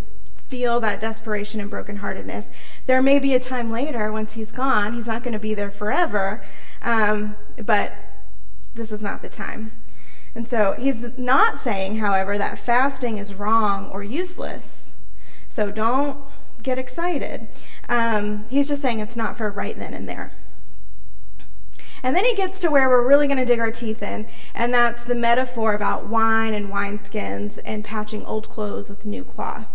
feel 0.50 0.80
that 0.80 1.00
desperation 1.00 1.62
and 1.62 1.72
brokenheartedness. 1.72 2.50
There 2.88 3.02
may 3.02 3.20
be 3.20 3.36
a 3.36 3.40
time 3.40 3.72
later 3.72 4.12
once 4.12 4.34
he's 4.34 4.52
gone. 4.52 4.94
He's 4.94 5.06
not 5.06 5.24
going 5.24 5.34
to 5.34 5.40
be 5.40 5.54
there 5.54 5.72
forever. 5.72 6.44
Um, 6.82 7.36
but 7.64 7.96
this 8.74 8.92
is 8.92 9.02
not 9.02 9.22
the 9.22 9.30
time. 9.30 9.72
And 10.36 10.48
so 10.48 10.76
he's 10.78 11.18
not 11.18 11.60
saying, 11.60 11.98
however, 11.98 12.38
that 12.38 12.58
fasting 12.58 13.18
is 13.18 13.34
wrong 13.34 13.90
or 13.90 14.04
useless. 14.04 14.94
So 15.50 15.72
don't 15.72 16.20
get 16.64 16.78
excited. 16.78 17.48
Um, 17.88 18.46
he's 18.50 18.68
just 18.68 18.82
saying 18.82 19.00
it's 19.00 19.16
not 19.16 19.38
for 19.38 19.50
right 19.50 19.78
then 19.78 19.94
and 19.94 20.10
there. 20.10 20.34
And 22.02 22.16
then 22.16 22.26
he 22.26 22.34
gets 22.34 22.60
to 22.60 22.72
where 22.72 22.88
we're 22.88 23.08
really 23.08 23.28
going 23.28 23.40
to 23.40 23.46
dig 23.46 23.60
our 23.60 23.72
teeth 23.72 24.02
in, 24.02 24.28
and 24.54 24.74
that's 24.74 25.04
the 25.04 25.16
metaphor 25.16 25.74
about 25.74 26.08
wine 26.08 26.54
and 26.54 26.72
wineskins 26.72 27.60
and 27.66 27.84
patching 27.84 28.24
old 28.26 28.48
clothes 28.50 28.90
with 28.90 29.06
new 29.06 29.26
cloth. 29.26 29.68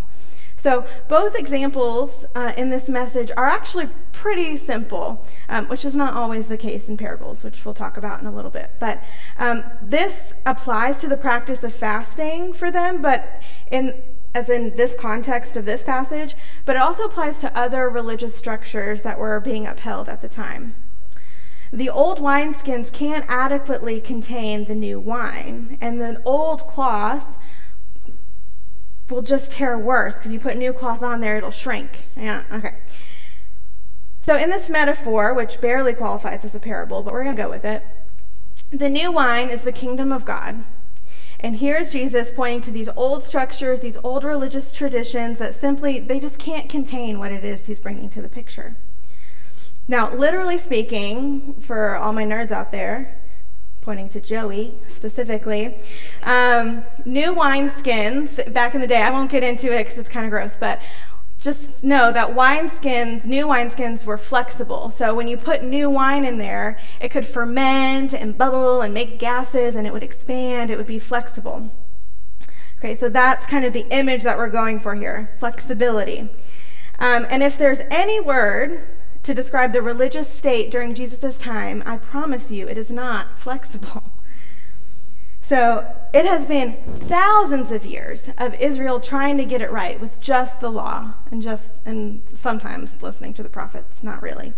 So, 0.65 0.87
both 1.09 1.35
examples 1.35 2.25
uh, 2.35 2.55
in 2.57 2.71
this 2.71 2.89
message 2.89 3.31
are 3.37 3.45
actually 3.45 3.91
pretty 4.13 4.57
simple, 4.57 5.27
um, 5.47 5.69
which 5.69 5.85
is 5.85 5.95
not 5.95 6.15
always 6.15 6.49
the 6.49 6.57
case 6.57 6.89
in 6.89 6.97
parables, 6.97 7.45
which 7.45 7.67
we'll 7.67 7.75
talk 7.75 7.99
about 7.99 8.23
in 8.23 8.27
a 8.27 8.35
little 8.35 8.51
bit. 8.51 8.71
But 8.81 9.05
um, 9.37 9.63
this 9.83 10.33
applies 10.47 10.97
to 11.03 11.07
the 11.07 11.19
practice 11.19 11.65
of 11.65 11.75
fasting 11.75 12.55
for 12.55 12.71
them, 12.71 13.03
but 13.03 13.43
in 13.71 14.03
as 14.35 14.49
in 14.49 14.75
this 14.75 14.95
context 14.99 15.55
of 15.59 15.67
this 15.67 15.83
passage, 15.83 16.35
but 16.65 16.77
it 16.77 16.83
also 16.83 17.05
applies 17.05 17.39
to 17.41 17.55
other 17.55 17.91
religious 17.91 18.35
structures 18.35 19.03
that 19.03 19.19
were 19.19 19.39
being 19.41 19.67
upheld 19.67 20.09
at 20.09 20.23
the 20.23 20.31
time. 20.31 20.75
The 21.75 21.91
old 21.91 22.21
wineskins 22.21 22.91
can't 22.91 23.27
adequately 23.29 24.01
contain 24.01 24.65
the 24.65 24.75
new 24.75 24.99
wine, 24.99 25.77
and 25.83 26.01
the 26.01 26.23
old 26.25 26.67
cloth 26.67 27.37
will 29.11 29.23
just 29.23 29.53
tear 29.53 29.79
worse 29.79 30.15
because 30.15 30.33
you 30.33 30.41
put 30.41 30.57
new 30.57 30.73
cloth 30.73 31.03
on 31.03 31.21
there, 31.21 31.37
it'll 31.37 31.51
shrink. 31.51 32.05
Yeah, 32.17 32.45
okay. 32.51 32.77
So, 34.23 34.37
in 34.37 34.49
this 34.49 34.71
metaphor, 34.71 35.35
which 35.35 35.61
barely 35.61 35.93
qualifies 35.93 36.45
as 36.45 36.55
a 36.55 36.61
parable, 36.61 37.03
but 37.03 37.13
we're 37.13 37.25
going 37.25 37.37
to 37.37 37.43
go 37.43 37.51
with 37.51 37.65
it, 37.65 37.87
the 38.71 38.89
new 38.89 39.13
wine 39.13 39.51
is 39.51 39.63
the 39.63 39.73
kingdom 39.73 40.11
of 40.11 40.25
God. 40.25 40.65
And 41.41 41.57
here's 41.57 41.93
Jesus 41.93 42.33
pointing 42.35 42.63
to 42.63 42.71
these 42.71 42.89
old 42.97 43.23
structures, 43.23 43.81
these 43.81 43.99
old 44.03 44.25
religious 44.25 44.73
traditions 44.73 45.39
that 45.41 45.55
simply, 45.55 46.01
they 46.01 46.19
just 46.19 46.39
can't 46.39 46.71
contain 46.71 47.19
what 47.19 47.33
it 47.33 47.45
is 47.45 47.67
he's 47.67 47.79
bringing 47.79 48.09
to 48.11 48.23
the 48.23 48.31
picture. 48.31 48.77
Now, 49.87 50.15
literally 50.15 50.57
speaking, 50.57 51.61
for 51.61 51.97
all 51.97 52.15
my 52.15 52.25
nerds 52.25 52.51
out 52.51 52.73
there, 52.73 53.21
pointing 53.85 54.09
to 54.09 54.21
Joey 54.21 54.75
specifically, 54.89 55.77
um, 56.23 56.85
new 57.05 57.35
wineskins 57.35 58.53
back 58.53 58.75
in 58.75 58.81
the 58.81 58.87
day, 58.87 59.03
I 59.03 59.11
won't 59.11 59.31
get 59.31 59.45
into 59.45 59.73
it 59.73 59.85
because 59.85 59.99
it's 59.99 60.09
kind 60.09 60.25
of 60.25 60.31
gross, 60.31 60.57
but 60.59 60.81
just 61.39 61.85
know 61.85 62.11
that 62.11 62.31
wineskins, 62.31 63.27
new 63.27 63.47
wineskins 63.47 64.07
were 64.07 64.17
flexible. 64.17 64.91
So 64.91 65.15
when 65.15 65.29
you 65.29 65.37
put 65.37 65.63
new 65.63 65.91
wine 65.91 66.25
in 66.25 66.39
there, 66.39 66.79
it 67.03 67.11
could 67.11 67.27
ferment 67.27 68.15
and 68.15 68.39
bubble 68.39 68.81
and 68.81 68.95
make 68.95 69.19
gases 69.19 69.77
and 69.77 69.87
it 69.87 69.93
would 69.93 70.03
expand, 70.03 70.71
it 70.71 70.79
would 70.79 70.87
be 70.87 70.99
flexible. 70.99 71.71
Okay, 72.79 72.97
so 72.97 73.11
that's 73.11 73.47
kind 73.47 73.67
of 73.67 73.75
the 73.75 73.87
image 73.91 74.23
that 74.23 74.39
we're 74.39 74.49
going 74.49 74.81
for 74.81 74.95
here 74.95 75.35
flexibility. 75.39 76.31
Um, 76.99 77.27
and 77.29 77.43
if 77.43 77.59
there's 77.59 77.81
any 77.91 78.21
word 78.21 78.87
to 79.25 79.35
describe 79.35 79.73
the 79.73 79.83
religious 79.83 80.29
state 80.29 80.71
during 80.71 80.95
Jesus' 80.95 81.39
time, 81.39 81.83
I 81.85 81.97
promise 81.97 82.51
you 82.51 82.69
it 82.69 82.79
is 82.79 82.91
not 82.91 83.39
flexible. 83.39 84.13
So 85.47 85.95
it 86.15 86.25
has 86.25 86.47
been 86.47 86.79
thousands 87.03 87.71
of 87.71 87.85
years 87.85 88.31
of 88.39 88.55
Israel 88.55 88.99
trying 88.99 89.37
to 89.37 89.45
get 89.45 89.61
it 89.61 89.71
right 89.71 90.01
with 90.01 90.19
just 90.19 90.59
the 90.61 90.71
law 90.71 91.13
and 91.31 91.43
just 91.43 91.71
and 91.85 92.23
sometimes 92.33 93.03
listening 93.03 93.35
to 93.35 93.43
the 93.43 93.51
prophets, 93.51 94.03
not 94.03 94.23
really. 94.23 94.55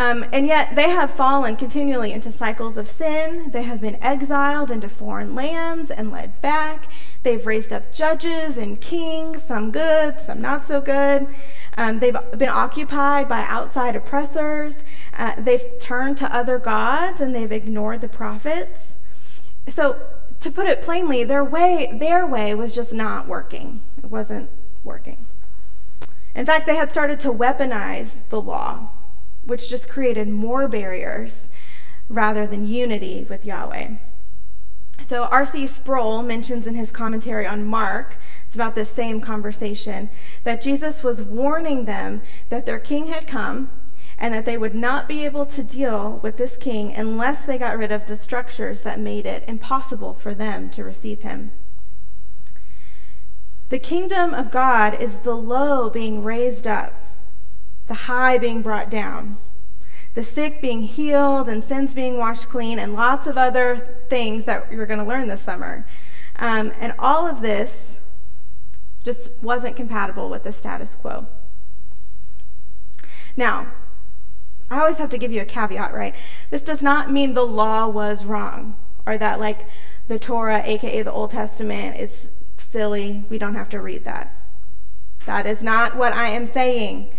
Um, 0.00 0.24
and 0.32 0.46
yet 0.46 0.76
they 0.76 0.88
have 0.88 1.10
fallen 1.10 1.56
continually 1.56 2.10
into 2.10 2.32
cycles 2.32 2.78
of 2.78 2.88
sin. 2.88 3.50
They 3.50 3.64
have 3.64 3.82
been 3.82 4.02
exiled 4.02 4.70
into 4.70 4.88
foreign 4.88 5.34
lands 5.34 5.90
and 5.90 6.10
led 6.10 6.40
back. 6.40 6.88
They've 7.22 7.46
raised 7.46 7.70
up 7.70 7.92
judges 7.92 8.56
and 8.56 8.80
kings, 8.80 9.42
some 9.42 9.70
good, 9.70 10.18
some 10.18 10.40
not 10.40 10.64
so 10.64 10.80
good. 10.80 11.26
Um, 11.76 11.98
they've 11.98 12.16
been 12.34 12.48
occupied 12.48 13.28
by 13.28 13.42
outside 13.42 13.94
oppressors. 13.94 14.84
Uh, 15.18 15.34
they've 15.36 15.64
turned 15.80 16.16
to 16.16 16.34
other 16.34 16.58
gods 16.58 17.20
and 17.20 17.34
they've 17.36 17.52
ignored 17.52 18.00
the 18.00 18.08
prophets. 18.08 18.96
So, 19.68 20.00
to 20.40 20.50
put 20.50 20.66
it 20.66 20.80
plainly, 20.80 21.24
their 21.24 21.44
way, 21.44 21.94
their 22.00 22.26
way 22.26 22.54
was 22.54 22.72
just 22.72 22.94
not 22.94 23.28
working. 23.28 23.82
It 23.98 24.06
wasn't 24.06 24.48
working. 24.82 25.26
In 26.34 26.46
fact, 26.46 26.64
they 26.64 26.76
had 26.76 26.90
started 26.90 27.20
to 27.20 27.28
weaponize 27.30 28.26
the 28.30 28.40
law, 28.40 28.88
which 29.50 29.68
just 29.68 29.88
created 29.88 30.28
more 30.28 30.66
barriers 30.68 31.48
rather 32.08 32.46
than 32.46 32.64
unity 32.64 33.26
with 33.28 33.44
Yahweh. 33.44 33.96
So, 35.06 35.24
R.C. 35.24 35.66
Sproul 35.66 36.22
mentions 36.22 36.66
in 36.66 36.74
his 36.74 36.90
commentary 36.90 37.46
on 37.46 37.66
Mark, 37.66 38.16
it's 38.46 38.54
about 38.54 38.74
this 38.74 38.90
same 38.90 39.20
conversation, 39.20 40.08
that 40.44 40.62
Jesus 40.62 41.02
was 41.02 41.20
warning 41.20 41.84
them 41.84 42.22
that 42.48 42.64
their 42.64 42.78
king 42.78 43.08
had 43.08 43.26
come 43.26 43.70
and 44.18 44.34
that 44.34 44.44
they 44.44 44.58
would 44.58 44.74
not 44.74 45.08
be 45.08 45.24
able 45.24 45.46
to 45.46 45.62
deal 45.62 46.20
with 46.22 46.36
this 46.36 46.56
king 46.56 46.94
unless 46.94 47.44
they 47.44 47.58
got 47.58 47.78
rid 47.78 47.90
of 47.90 48.06
the 48.06 48.16
structures 48.16 48.82
that 48.82 49.00
made 49.00 49.24
it 49.24 49.42
impossible 49.48 50.14
for 50.14 50.34
them 50.34 50.68
to 50.70 50.84
receive 50.84 51.22
him. 51.22 51.50
The 53.70 53.78
kingdom 53.78 54.34
of 54.34 54.50
God 54.50 55.00
is 55.00 55.16
the 55.16 55.36
low 55.36 55.88
being 55.88 56.22
raised 56.22 56.66
up, 56.66 56.99
the 57.90 58.06
high 58.06 58.38
being 58.38 58.62
brought 58.62 58.88
down, 58.88 59.36
the 60.14 60.22
sick 60.22 60.60
being 60.60 60.84
healed, 60.84 61.48
and 61.48 61.64
sins 61.64 61.92
being 61.92 62.16
washed 62.16 62.48
clean, 62.48 62.78
and 62.78 62.94
lots 62.94 63.26
of 63.26 63.36
other 63.36 63.98
things 64.08 64.44
that 64.44 64.70
you're 64.70 64.86
going 64.86 65.00
to 65.00 65.04
learn 65.04 65.26
this 65.26 65.42
summer. 65.42 65.84
Um, 66.38 66.70
and 66.78 66.94
all 67.00 67.26
of 67.26 67.40
this 67.40 67.98
just 69.02 69.30
wasn't 69.42 69.74
compatible 69.74 70.30
with 70.30 70.44
the 70.44 70.52
status 70.52 70.94
quo. 70.94 71.26
Now, 73.36 73.72
I 74.70 74.78
always 74.78 74.98
have 74.98 75.10
to 75.10 75.18
give 75.18 75.32
you 75.32 75.40
a 75.42 75.44
caveat, 75.44 75.92
right? 75.92 76.14
This 76.50 76.62
does 76.62 76.84
not 76.84 77.10
mean 77.10 77.34
the 77.34 77.44
law 77.44 77.88
was 77.88 78.24
wrong 78.24 78.76
or 79.04 79.18
that, 79.18 79.40
like, 79.40 79.66
the 80.06 80.20
Torah, 80.20 80.62
aka 80.64 81.02
the 81.02 81.10
Old 81.10 81.32
Testament, 81.32 81.98
is 81.98 82.30
silly. 82.56 83.24
We 83.28 83.36
don't 83.36 83.56
have 83.56 83.68
to 83.70 83.80
read 83.80 84.04
that. 84.04 84.32
That 85.26 85.44
is 85.44 85.60
not 85.60 85.96
what 85.96 86.12
I 86.12 86.28
am 86.28 86.46
saying. 86.46 87.10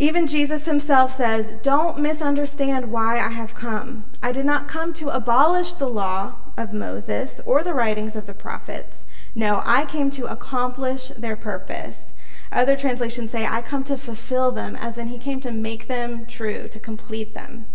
Even 0.00 0.28
Jesus 0.28 0.66
himself 0.66 1.12
says, 1.12 1.52
Don't 1.60 1.98
misunderstand 1.98 2.92
why 2.92 3.18
I 3.18 3.30
have 3.30 3.56
come. 3.56 4.04
I 4.22 4.30
did 4.30 4.46
not 4.46 4.68
come 4.68 4.92
to 4.94 5.08
abolish 5.08 5.72
the 5.72 5.88
law 5.88 6.36
of 6.56 6.72
Moses 6.72 7.40
or 7.44 7.64
the 7.64 7.74
writings 7.74 8.14
of 8.14 8.26
the 8.26 8.34
prophets. 8.34 9.04
No, 9.34 9.60
I 9.64 9.86
came 9.86 10.12
to 10.12 10.30
accomplish 10.30 11.08
their 11.08 11.34
purpose. 11.34 12.14
Other 12.52 12.76
translations 12.76 13.32
say, 13.32 13.44
I 13.44 13.60
come 13.60 13.82
to 13.84 13.96
fulfill 13.96 14.52
them, 14.52 14.76
as 14.76 14.98
in 14.98 15.08
he 15.08 15.18
came 15.18 15.40
to 15.40 15.50
make 15.50 15.88
them 15.88 16.26
true, 16.26 16.68
to 16.68 16.78
complete 16.78 17.34
them. 17.34 17.66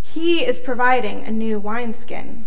He 0.00 0.44
is 0.44 0.58
providing 0.58 1.22
a 1.22 1.30
new 1.30 1.60
wineskin. 1.60 2.46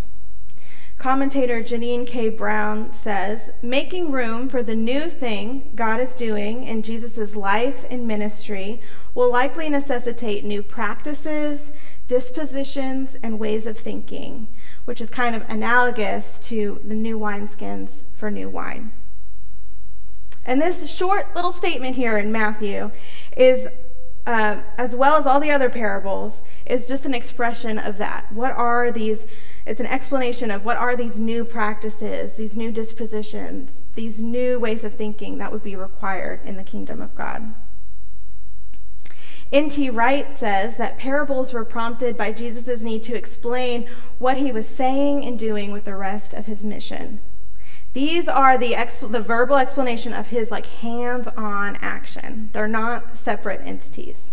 Commentator 0.98 1.62
Jeannine 1.62 2.08
K. 2.08 2.28
Brown 2.28 2.92
says, 2.92 3.52
making 3.62 4.12
room 4.12 4.50
for 4.50 4.64
the 4.64 4.76
new 4.76 5.10
thing 5.10 5.72
God 5.76 6.00
is 6.00 6.16
doing 6.16 6.64
in 6.64 6.82
Jesus' 6.82 7.36
life 7.36 7.86
and 7.92 8.08
ministry 8.08 8.82
will 9.14 9.32
likely 9.32 9.70
necessitate 9.70 10.44
new 10.44 10.64
practices, 10.64 11.72
dispositions, 12.08 13.16
and 13.22 13.38
ways 13.38 13.68
of 13.68 13.78
thinking, 13.78 14.48
which 14.86 15.00
is 15.00 15.12
kind 15.12 15.36
of 15.36 15.44
analogous 15.48 16.40
to 16.40 16.82
the 16.84 16.96
new 16.96 17.20
wineskins 17.20 18.02
for 18.16 18.32
new 18.32 18.50
wine. 18.50 18.92
And 20.46 20.60
this 20.60 20.90
short 20.90 21.36
little 21.36 21.52
statement 21.52 21.96
here 21.96 22.18
in 22.18 22.32
Matthew 22.32 22.90
is, 23.36 23.68
uh, 24.26 24.62
as 24.80 24.96
well 24.96 25.16
as 25.18 25.28
all 25.28 25.40
the 25.40 25.52
other 25.52 25.70
parables, 25.70 26.42
is 26.66 26.88
just 26.88 27.06
an 27.06 27.14
expression 27.14 27.78
of 27.78 28.00
that. 28.00 28.32
What 28.32 28.54
are 28.54 28.92
these 28.92 29.26
it's 29.68 29.82
an 29.82 29.86
explanation 29.86 30.50
of 30.50 30.64
what 30.64 30.78
are 30.78 30.96
these 30.96 31.20
new 31.20 31.44
practices, 31.44 32.34
these 32.34 32.56
new 32.56 32.72
dispositions, 32.72 33.82
these 33.96 34.22
new 34.22 34.58
ways 34.58 34.86
of 34.86 34.94
thinking 34.94 35.38
that 35.38 35.52
would 35.52 35.64
be 35.64 35.76
required 35.76 36.40
in 36.46 36.56
the 36.56 36.64
kingdom 36.64 37.02
of 37.02 37.14
God. 37.14 37.54
N.T. 39.52 39.90
Wright 39.90 40.38
says 40.38 40.78
that 40.78 40.98
parables 40.98 41.54
were 41.54 41.66
prompted 41.66 42.18
by 42.18 42.32
Jesus' 42.32 42.82
need 42.82 43.04
to 43.04 43.16
explain 43.16 43.90
what 44.20 44.38
he 44.38 44.52
was 44.52 44.68
saying 44.68 45.26
and 45.26 45.38
doing 45.38 45.72
with 45.72 45.86
the 45.86 45.96
rest 45.96 46.34
of 46.34 46.46
his 46.46 46.64
mission. 46.64 47.20
These 47.94 48.28
are 48.28 48.58
the, 48.58 48.74
exp- 48.74 49.12
the 49.12 49.22
verbal 49.22 49.56
explanation 49.58 50.14
of 50.14 50.28
his 50.28 50.52
like 50.52 50.66
hands-on 50.66 51.78
action. 51.78 52.50
They're 52.54 52.68
not 52.68 53.18
separate 53.18 53.62
entities. 53.66 54.32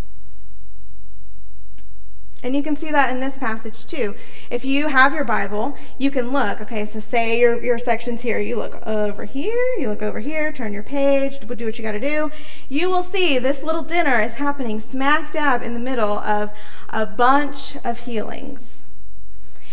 And 2.44 2.54
you 2.54 2.62
can 2.62 2.76
see 2.76 2.90
that 2.90 3.10
in 3.10 3.20
this 3.20 3.38
passage 3.38 3.86
too. 3.86 4.14
If 4.50 4.66
you 4.66 4.88
have 4.88 5.14
your 5.14 5.24
Bible, 5.24 5.78
you 5.96 6.10
can 6.10 6.30
look. 6.30 6.60
Okay, 6.60 6.84
so 6.84 7.00
say 7.00 7.40
your, 7.40 7.64
your 7.64 7.78
section's 7.78 8.20
here. 8.20 8.38
You 8.38 8.56
look 8.56 8.86
over 8.86 9.24
here, 9.24 9.64
you 9.78 9.88
look 9.88 10.02
over 10.02 10.20
here, 10.20 10.52
turn 10.52 10.74
your 10.74 10.82
page, 10.82 11.40
do 11.40 11.64
what 11.64 11.78
you 11.78 11.82
got 11.82 11.92
to 11.92 12.00
do. 12.00 12.30
You 12.68 12.90
will 12.90 13.02
see 13.02 13.38
this 13.38 13.62
little 13.62 13.82
dinner 13.82 14.20
is 14.20 14.34
happening 14.34 14.78
smack 14.78 15.32
dab 15.32 15.62
in 15.62 15.72
the 15.72 15.80
middle 15.80 16.18
of 16.18 16.50
a 16.90 17.06
bunch 17.06 17.78
of 17.82 18.00
healings. 18.00 18.82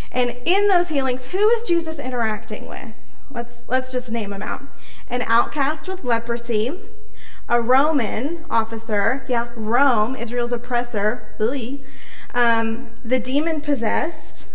And 0.09 0.37
in 0.45 0.69
those 0.69 0.87
healings, 0.87 1.27
who 1.27 1.49
is 1.49 1.67
Jesus 1.67 1.99
interacting 1.99 2.69
with? 2.69 3.15
Let's, 3.29 3.63
let's 3.67 3.91
just 3.91 4.09
name 4.11 4.29
them 4.29 4.41
out. 4.41 4.63
An 5.09 5.23
outcast 5.23 5.89
with 5.89 6.05
leprosy, 6.05 6.79
a 7.49 7.59
Roman 7.61 8.45
officer, 8.49 9.25
yeah, 9.27 9.49
Rome, 9.57 10.15
Israel's 10.15 10.53
oppressor, 10.53 11.35
Lily 11.37 11.83
um, 12.33 12.91
the 13.03 13.19
demon 13.19 13.61
possessed, 13.61 14.47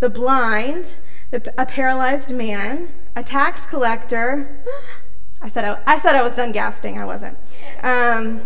the 0.00 0.10
blind, 0.10 0.96
the, 1.30 1.54
a 1.56 1.66
paralyzed 1.66 2.30
man, 2.30 2.88
a 3.14 3.22
tax 3.22 3.66
collector. 3.66 4.64
I 5.42 5.48
said 5.48 5.64
I, 5.64 5.80
I 5.86 5.98
said 5.98 6.14
I 6.16 6.22
was 6.22 6.36
done 6.36 6.52
gasping. 6.52 6.98
I 6.98 7.04
wasn't. 7.04 7.38
Um, 7.82 8.42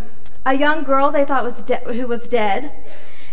a 0.46 0.54
young 0.54 0.84
girl 0.84 1.10
they 1.10 1.24
thought 1.24 1.42
was 1.42 1.54
de- 1.64 1.92
who 1.92 2.06
was 2.06 2.28
dead, 2.28 2.70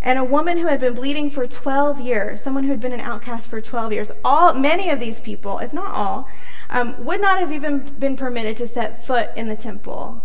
and 0.01 0.17
a 0.17 0.23
woman 0.23 0.57
who 0.57 0.67
had 0.67 0.79
been 0.79 0.95
bleeding 0.95 1.29
for 1.29 1.45
12 1.45 2.01
years. 2.01 2.41
Someone 2.41 2.63
who 2.63 2.71
had 2.71 2.79
been 2.79 2.93
an 2.93 3.01
outcast 3.01 3.49
for 3.49 3.61
12 3.61 3.93
years. 3.93 4.07
All 4.25 4.55
many 4.55 4.89
of 4.89 4.99
these 4.99 5.19
people, 5.19 5.59
if 5.59 5.73
not 5.73 5.93
all, 5.93 6.27
um, 6.69 7.05
would 7.05 7.21
not 7.21 7.39
have 7.39 7.51
even 7.51 7.79
been 7.99 8.15
permitted 8.15 8.57
to 8.57 8.67
set 8.67 9.05
foot 9.05 9.29
in 9.35 9.47
the 9.47 9.55
temple, 9.55 10.23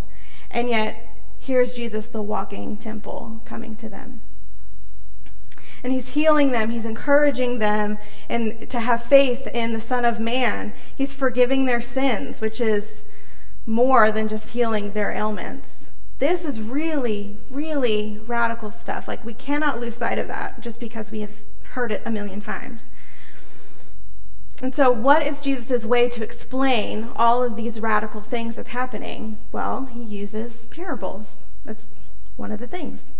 and 0.51 0.69
yet 0.71 1.13
here's 1.39 1.75
Jesus, 1.75 2.09
the 2.09 2.23
walking 2.23 2.77
temple, 2.77 3.43
coming 3.45 3.77
to 3.77 3.89
them 3.89 4.23
and 5.87 5.95
he's 5.95 6.15
healing 6.15 6.51
them, 6.51 6.71
he's 6.71 6.85
encouraging 6.85 7.61
them 7.61 7.97
and 8.29 8.69
to 8.69 8.81
have 8.81 9.05
faith 9.05 9.47
in 9.47 9.73
the 9.73 9.81
Son 9.81 10.05
of 10.05 10.19
Man. 10.19 10.73
He's 10.97 11.15
forgiving 11.15 11.67
their 11.67 11.81
sins, 11.81 12.41
which 12.41 12.61
is 12.61 13.05
more 13.67 14.11
than 14.11 14.27
just 14.27 14.49
healing 14.49 14.95
their 14.95 15.13
ailments. 15.13 15.89
This 16.19 16.45
is 16.45 16.61
really, 16.61 17.39
really 17.49 18.21
radical 18.27 18.73
stuff. 18.73 19.07
Like, 19.07 19.25
we 19.25 19.33
cannot 19.33 19.79
lose 19.79 19.95
sight 19.95 20.19
of 20.19 20.27
that 20.27 20.61
just 20.61 20.81
because 20.81 21.13
we 21.13 21.21
have 21.21 21.31
heard 21.63 21.93
it 21.93 22.03
a 22.05 22.11
million 22.11 22.41
times. 22.41 22.91
And 24.61 24.75
so, 24.75 24.91
what 24.91 25.25
is 25.25 25.41
Jesus' 25.41 25.85
way 25.85 26.09
to 26.09 26.25
explain 26.25 27.11
all 27.15 27.45
of 27.45 27.55
these 27.55 27.79
radical 27.79 28.23
things 28.23 28.57
that's 28.57 28.71
happening? 28.71 29.39
Well, 29.53 29.85
he 29.85 30.03
uses 30.03 30.67
parables. 30.67 31.37
That's 31.65 31.87
one 32.35 32.51
of 32.51 32.59
the 32.59 32.67
things. 32.67 33.13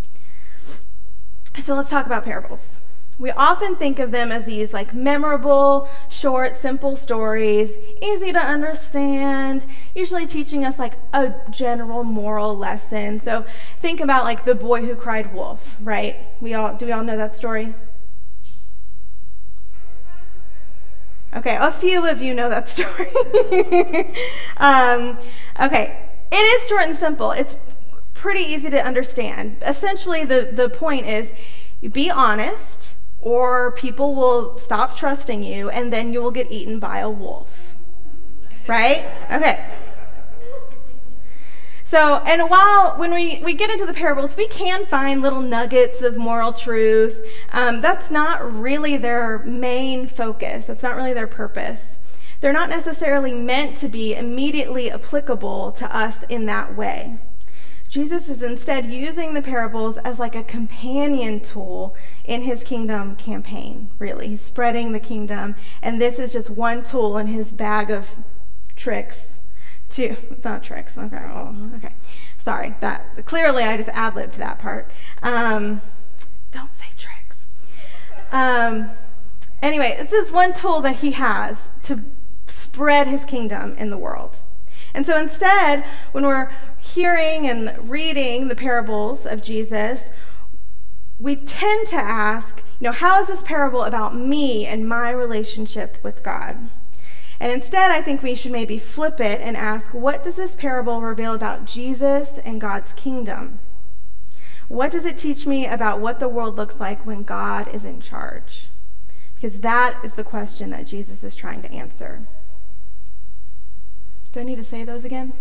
So 1.63 1.75
let's 1.75 1.91
talk 1.91 2.07
about 2.07 2.25
parables. 2.25 2.79
We 3.19 3.31
often 3.31 3.77
think 3.77 3.99
of 3.99 4.11
them 4.11 4.31
as 4.31 4.45
these 4.45 4.75
like 4.75 4.95
memorable, 4.95 5.89
short, 6.11 6.55
simple 6.55 6.97
stories, 6.97 7.73
easy 8.03 8.31
to 8.31 8.39
understand, 8.39 9.65
usually 9.95 10.27
teaching 10.27 10.67
us 10.67 10.79
like 10.79 10.95
a 11.15 11.35
general 11.51 12.05
moral 12.05 12.55
lesson. 12.57 13.21
So 13.21 13.47
think 13.79 14.01
about 14.01 14.25
like 14.25 14.45
the 14.45 14.55
boy 14.55 14.83
who 14.83 14.95
cried 14.95 15.33
wolf, 15.33 15.79
right? 15.81 16.17
We 16.41 16.53
all 16.53 16.77
do 16.77 16.85
we 16.85 16.93
all 16.93 17.03
know 17.03 17.17
that 17.17 17.37
story? 17.37 17.73
Okay, 21.35 21.57
a 21.59 21.73
few 21.73 22.07
of 22.07 22.21
you 22.21 22.35
know 22.35 22.51
that 22.51 22.69
story. 22.69 23.09
um, 24.59 25.19
okay, 25.61 25.99
it 26.31 26.37
is 26.37 26.69
short 26.69 26.85
and 26.85 26.97
simple. 26.97 27.31
It's 27.31 27.57
pretty 28.17 28.43
easy 28.43 28.71
to 28.71 28.85
understand. 28.85 29.59
Essentially, 29.65 30.25
the, 30.25 30.51
the 30.53 30.69
point 30.69 31.07
is 31.07 31.33
be 31.93 32.11
honest, 32.11 32.95
or 33.21 33.73
people 33.73 34.15
will 34.15 34.57
stop 34.57 34.97
trusting 34.97 35.43
you, 35.43 35.69
and 35.71 35.93
then 35.93 36.13
you 36.13 36.23
will 36.23 36.31
get 36.31 36.51
eaten 36.51 36.79
by 36.79 36.99
a 36.99 37.11
wolf. 37.11 37.77
Right? 38.67 39.05
Okay. 39.31 39.73
So, 41.85 42.17
and 42.27 42.51
while 42.51 42.99
when 42.99 43.15
we, 43.15 43.41
we 43.45 43.55
get 43.55 43.71
into 43.71 43.87
the 43.87 43.95
parables, 43.95 44.37
we 44.37 44.49
can 44.49 44.87
find 44.87 45.23
little 45.23 45.41
nuggets 45.41 46.03
of 46.03 46.17
moral 46.17 46.53
truth. 46.53 47.25
Um, 47.53 47.81
that's 47.81 48.11
not 48.11 48.53
really 48.53 48.97
their 48.97 49.39
main 49.41 50.09
focus, 50.09 50.67
that's 50.67 50.83
not 50.83 50.97
really 50.97 51.13
their 51.13 51.29
purpose. 51.29 51.99
They're 52.41 52.53
not 52.53 52.71
necessarily 52.71 53.35
meant 53.35 53.77
to 53.79 53.89
be 53.89 54.15
immediately 54.15 54.91
applicable 54.91 55.73
to 55.73 55.97
us 55.97 56.23
in 56.29 56.47
that 56.47 56.77
way. 56.77 57.19
Jesus 57.89 58.29
is 58.29 58.43
instead 58.43 58.87
using 58.87 59.35
the 59.35 59.43
parables 59.43 59.99
as 59.99 60.19
like 60.19 60.35
a 60.35 60.43
companion 60.43 61.41
tool 61.41 61.97
in 62.25 62.43
his 62.43 62.65
kingdom 62.65 63.17
campaign, 63.17 63.91
really. 63.99 64.29
He's 64.29 64.43
spreading 64.43 64.93
the 64.93 65.01
kingdom, 65.01 65.55
and 65.83 66.01
this 66.01 66.19
is 66.19 66.33
just 66.33 66.51
one 66.51 66.83
tool 66.85 67.17
in 67.19 67.29
his 67.29 67.53
bag 67.53 67.91
of 67.91 68.17
tricks. 68.75 69.41
To, 69.91 70.03
it's 70.03 70.45
not 70.45 70.65
tricks. 70.65 70.99
Okay, 70.99 71.17
oh, 71.17 71.71
okay. 71.77 71.95
Sorry, 72.39 72.75
that 72.81 73.25
clearly 73.25 73.63
I 73.63 73.77
just 73.77 73.89
ad 73.91 74.15
libbed 74.15 74.37
that 74.37 74.59
part. 74.59 74.91
Um, 75.23 75.81
don't 76.51 76.75
say 76.75 76.87
tricks. 76.99 77.47
Um, 78.33 78.91
anyway, 79.63 79.97
this 79.99 80.13
is 80.13 80.33
one 80.33 80.53
tool 80.53 80.81
that 80.81 80.97
he 80.97 81.13
has 81.13 81.71
to 81.85 82.03
spread 82.49 83.07
his 83.07 83.25
kingdom 83.25 83.75
in 83.77 83.91
the 83.91 83.99
world. 83.99 84.41
And 84.95 85.05
so 85.05 85.19
instead, 85.19 85.85
when 86.13 86.25
we're 86.25 86.51
hearing 86.87 87.49
and 87.49 87.89
reading 87.89 88.49
the 88.49 88.55
parables 88.55 89.27
of 89.27 89.43
Jesus, 89.43 90.05
we 91.19 91.37
tend 91.37 91.87
to 91.89 91.97
ask, 91.97 92.63
you 92.79 92.85
know, 92.85 92.93
how 92.93 93.21
is 93.21 93.29
this 93.29 93.43
parable 93.43 93.83
about 93.83 94.15
me 94.15 94.67
and 94.67 94.89
my 94.89 95.11
relationship 95.11 95.99
with 96.03 96.23
God? 96.23 96.71
And 97.39 97.53
instead, 97.53 97.91
I 97.91 98.01
think 98.01 98.23
we 98.23 98.35
should 98.35 98.53
maybe 98.53 98.79
flip 98.79 99.21
it 99.21 99.41
and 99.41 99.57
ask, 99.57 99.93
what 99.93 100.23
does 100.23 100.37
this 100.37 100.55
parable 100.55 101.01
reveal 101.01 101.35
about 101.35 101.67
Jesus 101.67 102.39
and 102.39 102.61
God's 102.61 102.93
kingdom? 102.93 103.59
What 104.69 104.91
does 104.91 105.05
it 105.05 105.19
teach 105.19 105.47
me 105.47 105.67
about 105.67 106.01
what 106.01 106.19
the 106.19 106.29
world 106.29 106.57
looks 106.57 106.81
like 106.81 107.07
when 107.07 107.23
God 107.23 107.73
is 107.75 107.85
in 107.85 108.01
charge? 108.01 108.69
Because 109.35 109.61
that 109.61 110.01
is 110.05 110.15
the 110.15 110.25
question 110.25 110.71
that 110.71 110.87
Jesus 110.87 111.23
is 111.23 111.37
trying 111.37 111.63
to 111.63 111.73
answer. 111.73 112.27
Do 114.33 114.41
I 114.41 114.43
need 114.43 114.57
to 114.57 114.65
say 114.65 114.83
those 114.83 115.05
again? 115.05 115.35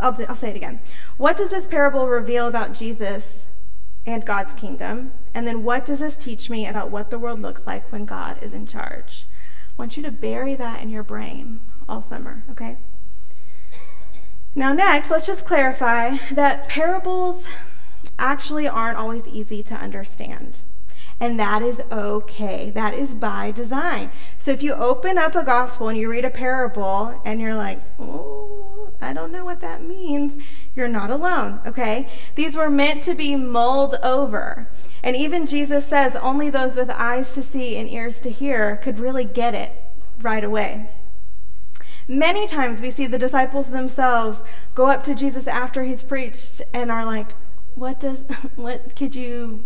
I'll, 0.00 0.16
I'll 0.28 0.36
say 0.36 0.50
it 0.50 0.56
again. 0.56 0.80
What 1.16 1.36
does 1.36 1.50
this 1.50 1.66
parable 1.66 2.08
reveal 2.08 2.46
about 2.46 2.72
Jesus 2.72 3.46
and 4.06 4.24
God's 4.24 4.54
kingdom? 4.54 5.12
And 5.32 5.46
then 5.46 5.62
what 5.64 5.86
does 5.86 6.00
this 6.00 6.16
teach 6.16 6.50
me 6.50 6.66
about 6.66 6.90
what 6.90 7.10
the 7.10 7.18
world 7.18 7.40
looks 7.40 7.66
like 7.66 7.90
when 7.90 8.04
God 8.04 8.42
is 8.42 8.52
in 8.52 8.66
charge? 8.66 9.26
I 9.68 9.82
want 9.82 9.96
you 9.96 10.02
to 10.02 10.10
bury 10.10 10.54
that 10.54 10.82
in 10.82 10.90
your 10.90 11.02
brain 11.02 11.60
all 11.88 12.02
summer, 12.02 12.44
okay? 12.50 12.78
Now, 14.54 14.72
next, 14.72 15.10
let's 15.10 15.26
just 15.26 15.44
clarify 15.44 16.18
that 16.30 16.68
parables 16.68 17.46
actually 18.18 18.68
aren't 18.68 18.98
always 18.98 19.26
easy 19.26 19.62
to 19.64 19.74
understand. 19.74 20.60
And 21.18 21.38
that 21.40 21.62
is 21.62 21.80
okay. 21.90 22.70
That 22.70 22.94
is 22.94 23.14
by 23.14 23.50
design. 23.50 24.10
So 24.38 24.50
if 24.50 24.62
you 24.62 24.74
open 24.74 25.18
up 25.18 25.34
a 25.34 25.42
gospel 25.42 25.88
and 25.88 25.98
you 25.98 26.08
read 26.08 26.24
a 26.24 26.30
parable 26.30 27.20
and 27.24 27.40
you're 27.40 27.54
like, 27.54 27.80
oh, 27.98 28.53
I 29.04 29.12
don't 29.12 29.32
know 29.32 29.44
what 29.44 29.60
that 29.60 29.82
means, 29.82 30.36
you're 30.74 30.88
not 30.88 31.10
alone, 31.10 31.60
okay? 31.66 32.08
These 32.34 32.56
were 32.56 32.70
meant 32.70 33.02
to 33.04 33.14
be 33.14 33.36
mulled 33.36 33.96
over. 34.02 34.68
And 35.02 35.14
even 35.14 35.46
Jesus 35.46 35.86
says 35.86 36.16
only 36.16 36.50
those 36.50 36.76
with 36.76 36.90
eyes 36.90 37.34
to 37.34 37.42
see 37.42 37.76
and 37.76 37.88
ears 37.88 38.20
to 38.22 38.30
hear 38.30 38.76
could 38.76 38.98
really 38.98 39.24
get 39.24 39.54
it 39.54 39.72
right 40.20 40.42
away. 40.42 40.90
Many 42.06 42.46
times 42.46 42.80
we 42.80 42.90
see 42.90 43.06
the 43.06 43.18
disciples 43.18 43.70
themselves 43.70 44.42
go 44.74 44.86
up 44.86 45.02
to 45.04 45.14
Jesus 45.14 45.46
after 45.46 45.84
he's 45.84 46.02
preached 46.02 46.60
and 46.72 46.90
are 46.90 47.04
like, 47.04 47.32
"What 47.74 47.98
does 47.98 48.24
what 48.56 48.94
could 48.94 49.14
you 49.14 49.64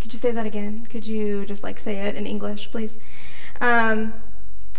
could 0.00 0.14
you 0.14 0.18
say 0.18 0.30
that 0.30 0.46
again? 0.46 0.86
Could 0.88 1.06
you 1.06 1.44
just 1.44 1.62
like 1.62 1.78
say 1.78 1.96
it 1.96 2.16
in 2.16 2.26
English, 2.26 2.70
please?" 2.70 2.98
Um, 3.60 4.14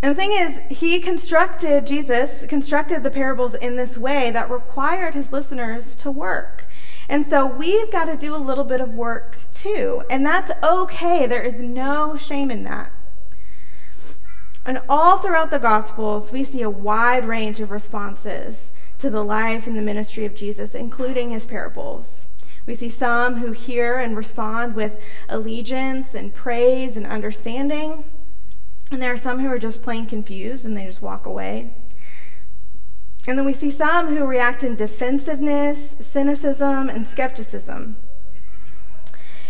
and 0.02 0.12
the 0.12 0.16
thing 0.16 0.34
is, 0.34 0.60
he 0.70 1.00
constructed, 1.00 1.88
Jesus 1.88 2.46
constructed 2.46 3.04
the 3.04 3.10
parables 3.10 3.56
in 3.56 3.76
this 3.76 3.98
way 3.98 4.30
that 4.32 4.52
required 4.52 5.14
his 5.14 5.32
listeners 5.32 5.96
to 5.96 6.12
work. 6.12 6.66
And 7.08 7.26
so 7.26 7.46
we've 7.46 7.92
got 7.92 8.06
to 8.06 8.18
do 8.18 8.36
a 8.36 8.38
little 8.38 8.64
bit 8.64 8.82
of 8.82 8.94
work 8.94 9.38
too. 9.54 10.04
And 10.10 10.26
that's 10.26 10.52
okay. 10.64 11.26
There 11.26 11.42
is 11.42 11.60
no 11.60 12.18
shame 12.18 12.52
in 12.52 12.64
that. 12.64 12.92
And 14.66 14.82
all 14.90 15.18
throughout 15.18 15.52
the 15.52 15.60
Gospels, 15.60 16.32
we 16.32 16.44
see 16.44 16.64
a 16.64 16.70
wide 16.70 17.26
range 17.26 17.62
of 17.62 17.70
responses 17.72 18.72
to 18.98 19.10
the 19.10 19.24
life 19.24 19.68
and 19.68 19.78
the 19.78 19.82
ministry 19.82 20.26
of 20.26 20.36
Jesus, 20.36 20.74
including 20.74 21.30
his 21.30 21.46
parables. 21.46 22.28
We 22.66 22.74
see 22.74 22.90
some 22.90 23.36
who 23.36 23.52
hear 23.52 24.00
and 24.00 24.18
respond 24.18 24.74
with 24.74 25.00
allegiance 25.30 26.16
and 26.16 26.34
praise 26.34 26.98
and 26.98 27.06
understanding. 27.06 28.06
And 28.92 29.02
there 29.02 29.12
are 29.12 29.18
some 29.18 29.40
who 29.40 29.48
are 29.48 29.60
just 29.60 29.82
plain 29.82 30.06
confused 30.06 30.66
and 30.66 30.78
they 30.78 30.86
just 30.86 31.02
walk 31.02 31.26
away. 31.26 31.76
And 33.28 33.38
then 33.38 33.46
we 33.46 33.54
see 33.54 33.72
some 33.72 34.16
who 34.16 34.26
react 34.26 34.64
in 34.64 34.76
defensiveness, 34.76 35.96
cynicism, 36.00 36.90
and 36.90 37.08
skepticism. 37.08 37.98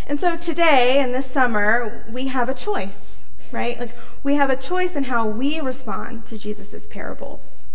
And 0.07 0.21
so 0.21 0.37
today 0.37 0.99
and 0.99 1.13
this 1.13 1.29
summer, 1.29 2.05
we 2.09 2.27
have 2.27 2.47
a 2.47 2.53
choice 2.53 3.25
right? 3.51 3.79
Like 3.79 3.95
we 4.23 4.35
have 4.35 4.49
a 4.49 4.55
choice 4.55 4.95
in 4.95 5.05
how 5.05 5.27
we 5.27 5.59
respond 5.59 6.25
to 6.27 6.37
Jesus' 6.37 6.87
parables. 6.87 7.65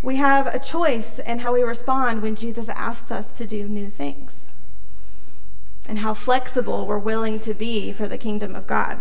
We 0.00 0.16
have 0.16 0.46
a 0.46 0.60
choice 0.60 1.18
in 1.18 1.40
how 1.40 1.52
we 1.52 1.62
respond 1.62 2.22
when 2.22 2.36
Jesus 2.36 2.68
asks 2.68 3.10
us 3.10 3.32
to 3.32 3.46
do 3.46 3.68
new 3.68 3.90
things 3.90 4.52
and 5.86 5.98
how 5.98 6.14
flexible 6.14 6.86
we're 6.86 6.98
willing 6.98 7.40
to 7.40 7.54
be 7.54 7.92
for 7.92 8.06
the 8.06 8.18
kingdom 8.18 8.54
of 8.54 8.66
God. 8.66 9.00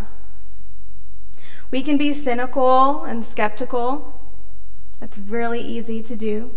We 1.70 1.82
can 1.82 1.98
be 1.98 2.14
cynical 2.14 3.04
and 3.04 3.26
skeptical. 3.26 4.22
That's 5.00 5.18
really 5.18 5.62
easy 5.62 6.02
to 6.04 6.16
do 6.16 6.56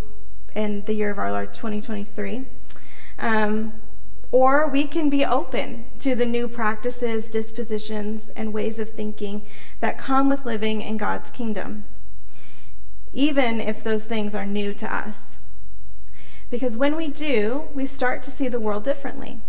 in 0.55 0.85
the 0.85 0.93
year 0.93 1.11
of 1.11 1.19
our 1.19 1.31
Lord 1.31 1.53
2023. 1.53 2.45
Um, 3.19 3.73
or 4.31 4.67
we 4.67 4.85
can 4.85 5.09
be 5.09 5.25
open 5.25 5.85
to 5.99 6.15
the 6.15 6.25
new 6.25 6.47
practices, 6.47 7.27
dispositions, 7.27 8.29
and 8.29 8.53
ways 8.53 8.79
of 8.79 8.91
thinking 8.91 9.45
that 9.81 9.97
come 9.97 10.29
with 10.29 10.45
living 10.45 10.81
in 10.81 10.95
God's 10.95 11.29
kingdom, 11.29 11.83
even 13.11 13.59
if 13.59 13.83
those 13.83 14.05
things 14.05 14.33
are 14.33 14.45
new 14.45 14.73
to 14.75 14.93
us. 14.93 15.37
Because 16.49 16.77
when 16.77 16.95
we 16.95 17.09
do, 17.09 17.67
we 17.73 17.85
start 17.85 18.23
to 18.23 18.31
see 18.31 18.47
the 18.47 18.59
world 18.59 18.85
differently. 18.85 19.41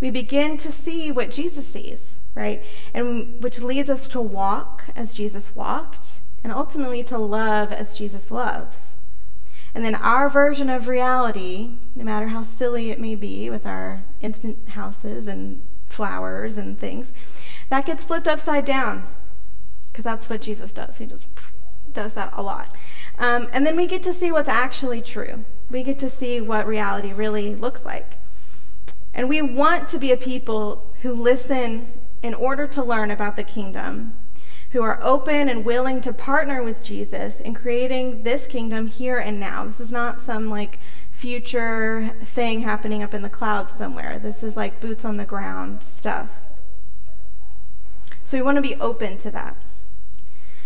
We 0.00 0.10
begin 0.10 0.58
to 0.58 0.70
see 0.70 1.10
what 1.10 1.30
Jesus 1.30 1.66
sees, 1.66 2.15
right? 2.36 2.62
And 2.94 3.42
which 3.42 3.60
leads 3.60 3.90
us 3.90 4.06
to 4.08 4.20
walk 4.20 4.84
as 4.94 5.14
Jesus 5.14 5.56
walked, 5.56 6.20
and 6.44 6.52
ultimately 6.52 7.02
to 7.04 7.18
love 7.18 7.72
as 7.72 7.98
Jesus 7.98 8.30
loves. 8.30 8.78
And 9.74 9.84
then 9.84 9.96
our 9.96 10.28
version 10.28 10.70
of 10.70 10.86
reality, 10.86 11.72
no 11.96 12.04
matter 12.04 12.28
how 12.28 12.44
silly 12.44 12.90
it 12.90 13.00
may 13.00 13.14
be 13.14 13.50
with 13.50 13.66
our 13.66 14.04
instant 14.20 14.68
houses 14.68 15.26
and 15.26 15.66
flowers 15.88 16.56
and 16.56 16.78
things, 16.78 17.12
that 17.68 17.84
gets 17.84 18.04
flipped 18.04 18.28
upside 18.28 18.64
down. 18.64 19.06
Because 19.88 20.04
that's 20.04 20.30
what 20.30 20.42
Jesus 20.42 20.72
does. 20.72 20.98
He 20.98 21.06
just 21.06 21.26
does 21.92 22.12
that 22.12 22.30
a 22.34 22.42
lot. 22.42 22.74
Um, 23.18 23.48
and 23.52 23.66
then 23.66 23.76
we 23.76 23.86
get 23.86 24.02
to 24.04 24.12
see 24.12 24.30
what's 24.30 24.48
actually 24.48 25.02
true. 25.02 25.44
We 25.70 25.82
get 25.82 25.98
to 26.00 26.08
see 26.08 26.40
what 26.40 26.66
reality 26.66 27.12
really 27.12 27.54
looks 27.54 27.84
like. 27.84 28.18
And 29.12 29.28
we 29.28 29.40
want 29.40 29.88
to 29.88 29.98
be 29.98 30.12
a 30.12 30.16
people 30.16 30.94
who 31.00 31.14
listen 31.14 31.88
in 32.26 32.34
order 32.34 32.66
to 32.66 32.82
learn 32.82 33.10
about 33.10 33.36
the 33.36 33.44
kingdom 33.44 34.12
who 34.72 34.82
are 34.82 34.98
open 35.00 35.48
and 35.48 35.64
willing 35.64 36.00
to 36.00 36.12
partner 36.12 36.62
with 36.62 36.82
Jesus 36.82 37.38
in 37.40 37.54
creating 37.54 38.24
this 38.24 38.48
kingdom 38.48 38.88
here 38.88 39.16
and 39.16 39.38
now. 39.38 39.64
This 39.64 39.80
is 39.80 39.92
not 39.92 40.20
some 40.20 40.50
like 40.50 40.80
future 41.12 42.10
thing 42.24 42.62
happening 42.62 43.02
up 43.02 43.14
in 43.14 43.22
the 43.22 43.30
clouds 43.30 43.74
somewhere. 43.74 44.18
This 44.18 44.42
is 44.42 44.56
like 44.56 44.80
boots 44.80 45.04
on 45.04 45.16
the 45.16 45.24
ground 45.24 45.84
stuff. 45.84 46.30
So 48.24 48.36
we 48.36 48.42
want 48.42 48.56
to 48.56 48.62
be 48.62 48.74
open 48.74 49.18
to 49.18 49.30
that. 49.30 49.56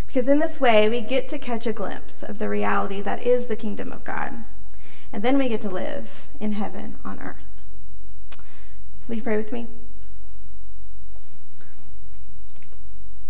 Because 0.07 0.27
in 0.27 0.39
this 0.39 0.59
way, 0.59 0.89
we 0.89 1.03
get 1.03 1.29
to 1.29 1.39
catch 1.39 1.67
a 1.67 1.73
glimpse 1.73 2.23
of 2.23 2.39
the 2.39 2.49
reality 2.49 3.03
that 3.03 3.23
is 3.23 3.47
the 3.47 3.55
kingdom 3.55 3.93
of 3.93 4.03
God. 4.03 4.45
And 5.13 5.23
then 5.23 5.37
we 5.37 5.49
get 5.49 5.61
to 5.61 5.69
live 5.69 6.29
in 6.41 6.53
heaven 6.53 6.97
on 7.05 7.21
earth. 7.21 7.37
Will 9.07 9.17
you 9.17 9.23
pray 9.23 9.37
with 9.37 9.53
me? 9.53 9.67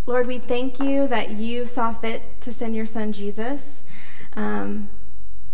Lord, 0.06 0.26
we 0.26 0.38
thank 0.38 0.80
you 0.80 1.06
that 1.08 1.32
you 1.32 1.66
saw 1.66 1.92
fit 1.92 2.40
to 2.40 2.52
send 2.52 2.74
your 2.74 2.86
son 2.86 3.12
Jesus 3.12 3.82
um, 4.34 4.88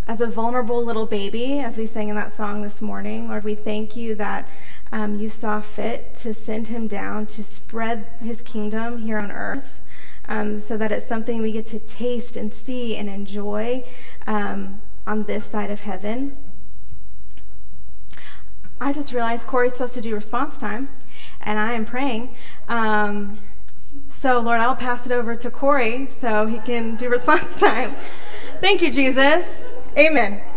as 0.06 0.20
a 0.20 0.26
vulnerable 0.28 0.82
little 0.84 1.04
baby, 1.04 1.58
as 1.58 1.76
we 1.76 1.84
sang 1.84 2.08
in 2.08 2.16
that 2.16 2.32
song 2.32 2.62
this 2.62 2.80
morning. 2.80 3.28
Lord, 3.28 3.42
we 3.42 3.56
thank 3.56 3.96
you 3.96 4.14
that 4.14 4.48
um, 4.92 5.18
you 5.18 5.28
saw 5.28 5.60
fit 5.60 6.14
to 6.18 6.32
send 6.32 6.68
him 6.68 6.86
down 6.86 7.26
to 7.26 7.42
spread 7.42 8.06
his 8.20 8.40
kingdom 8.40 8.98
here 8.98 9.18
on 9.18 9.32
earth. 9.32 9.82
Um, 10.28 10.58
so 10.58 10.76
that 10.76 10.90
it's 10.90 11.06
something 11.06 11.40
we 11.40 11.52
get 11.52 11.66
to 11.66 11.78
taste 11.78 12.36
and 12.36 12.52
see 12.52 12.96
and 12.96 13.08
enjoy 13.08 13.84
um, 14.26 14.82
on 15.06 15.22
this 15.24 15.44
side 15.44 15.70
of 15.70 15.80
heaven. 15.80 16.36
I 18.80 18.92
just 18.92 19.12
realized 19.12 19.46
Corey's 19.46 19.72
supposed 19.72 19.94
to 19.94 20.00
do 20.00 20.14
response 20.16 20.58
time, 20.58 20.88
and 21.40 21.60
I 21.60 21.74
am 21.74 21.84
praying. 21.84 22.34
So, 24.18 24.40
Lord, 24.40 24.60
I'll 24.60 24.76
pass 24.76 25.04
it 25.04 25.12
over 25.12 25.36
to 25.36 25.50
Corey 25.50 26.08
so 26.08 26.46
he 26.46 26.58
can 26.58 26.96
do 26.96 27.08
response 27.08 27.60
time. 27.60 27.94
Thank 28.60 28.80
you, 28.80 28.90
Jesus. 28.90 29.44
Amen. 29.96 30.55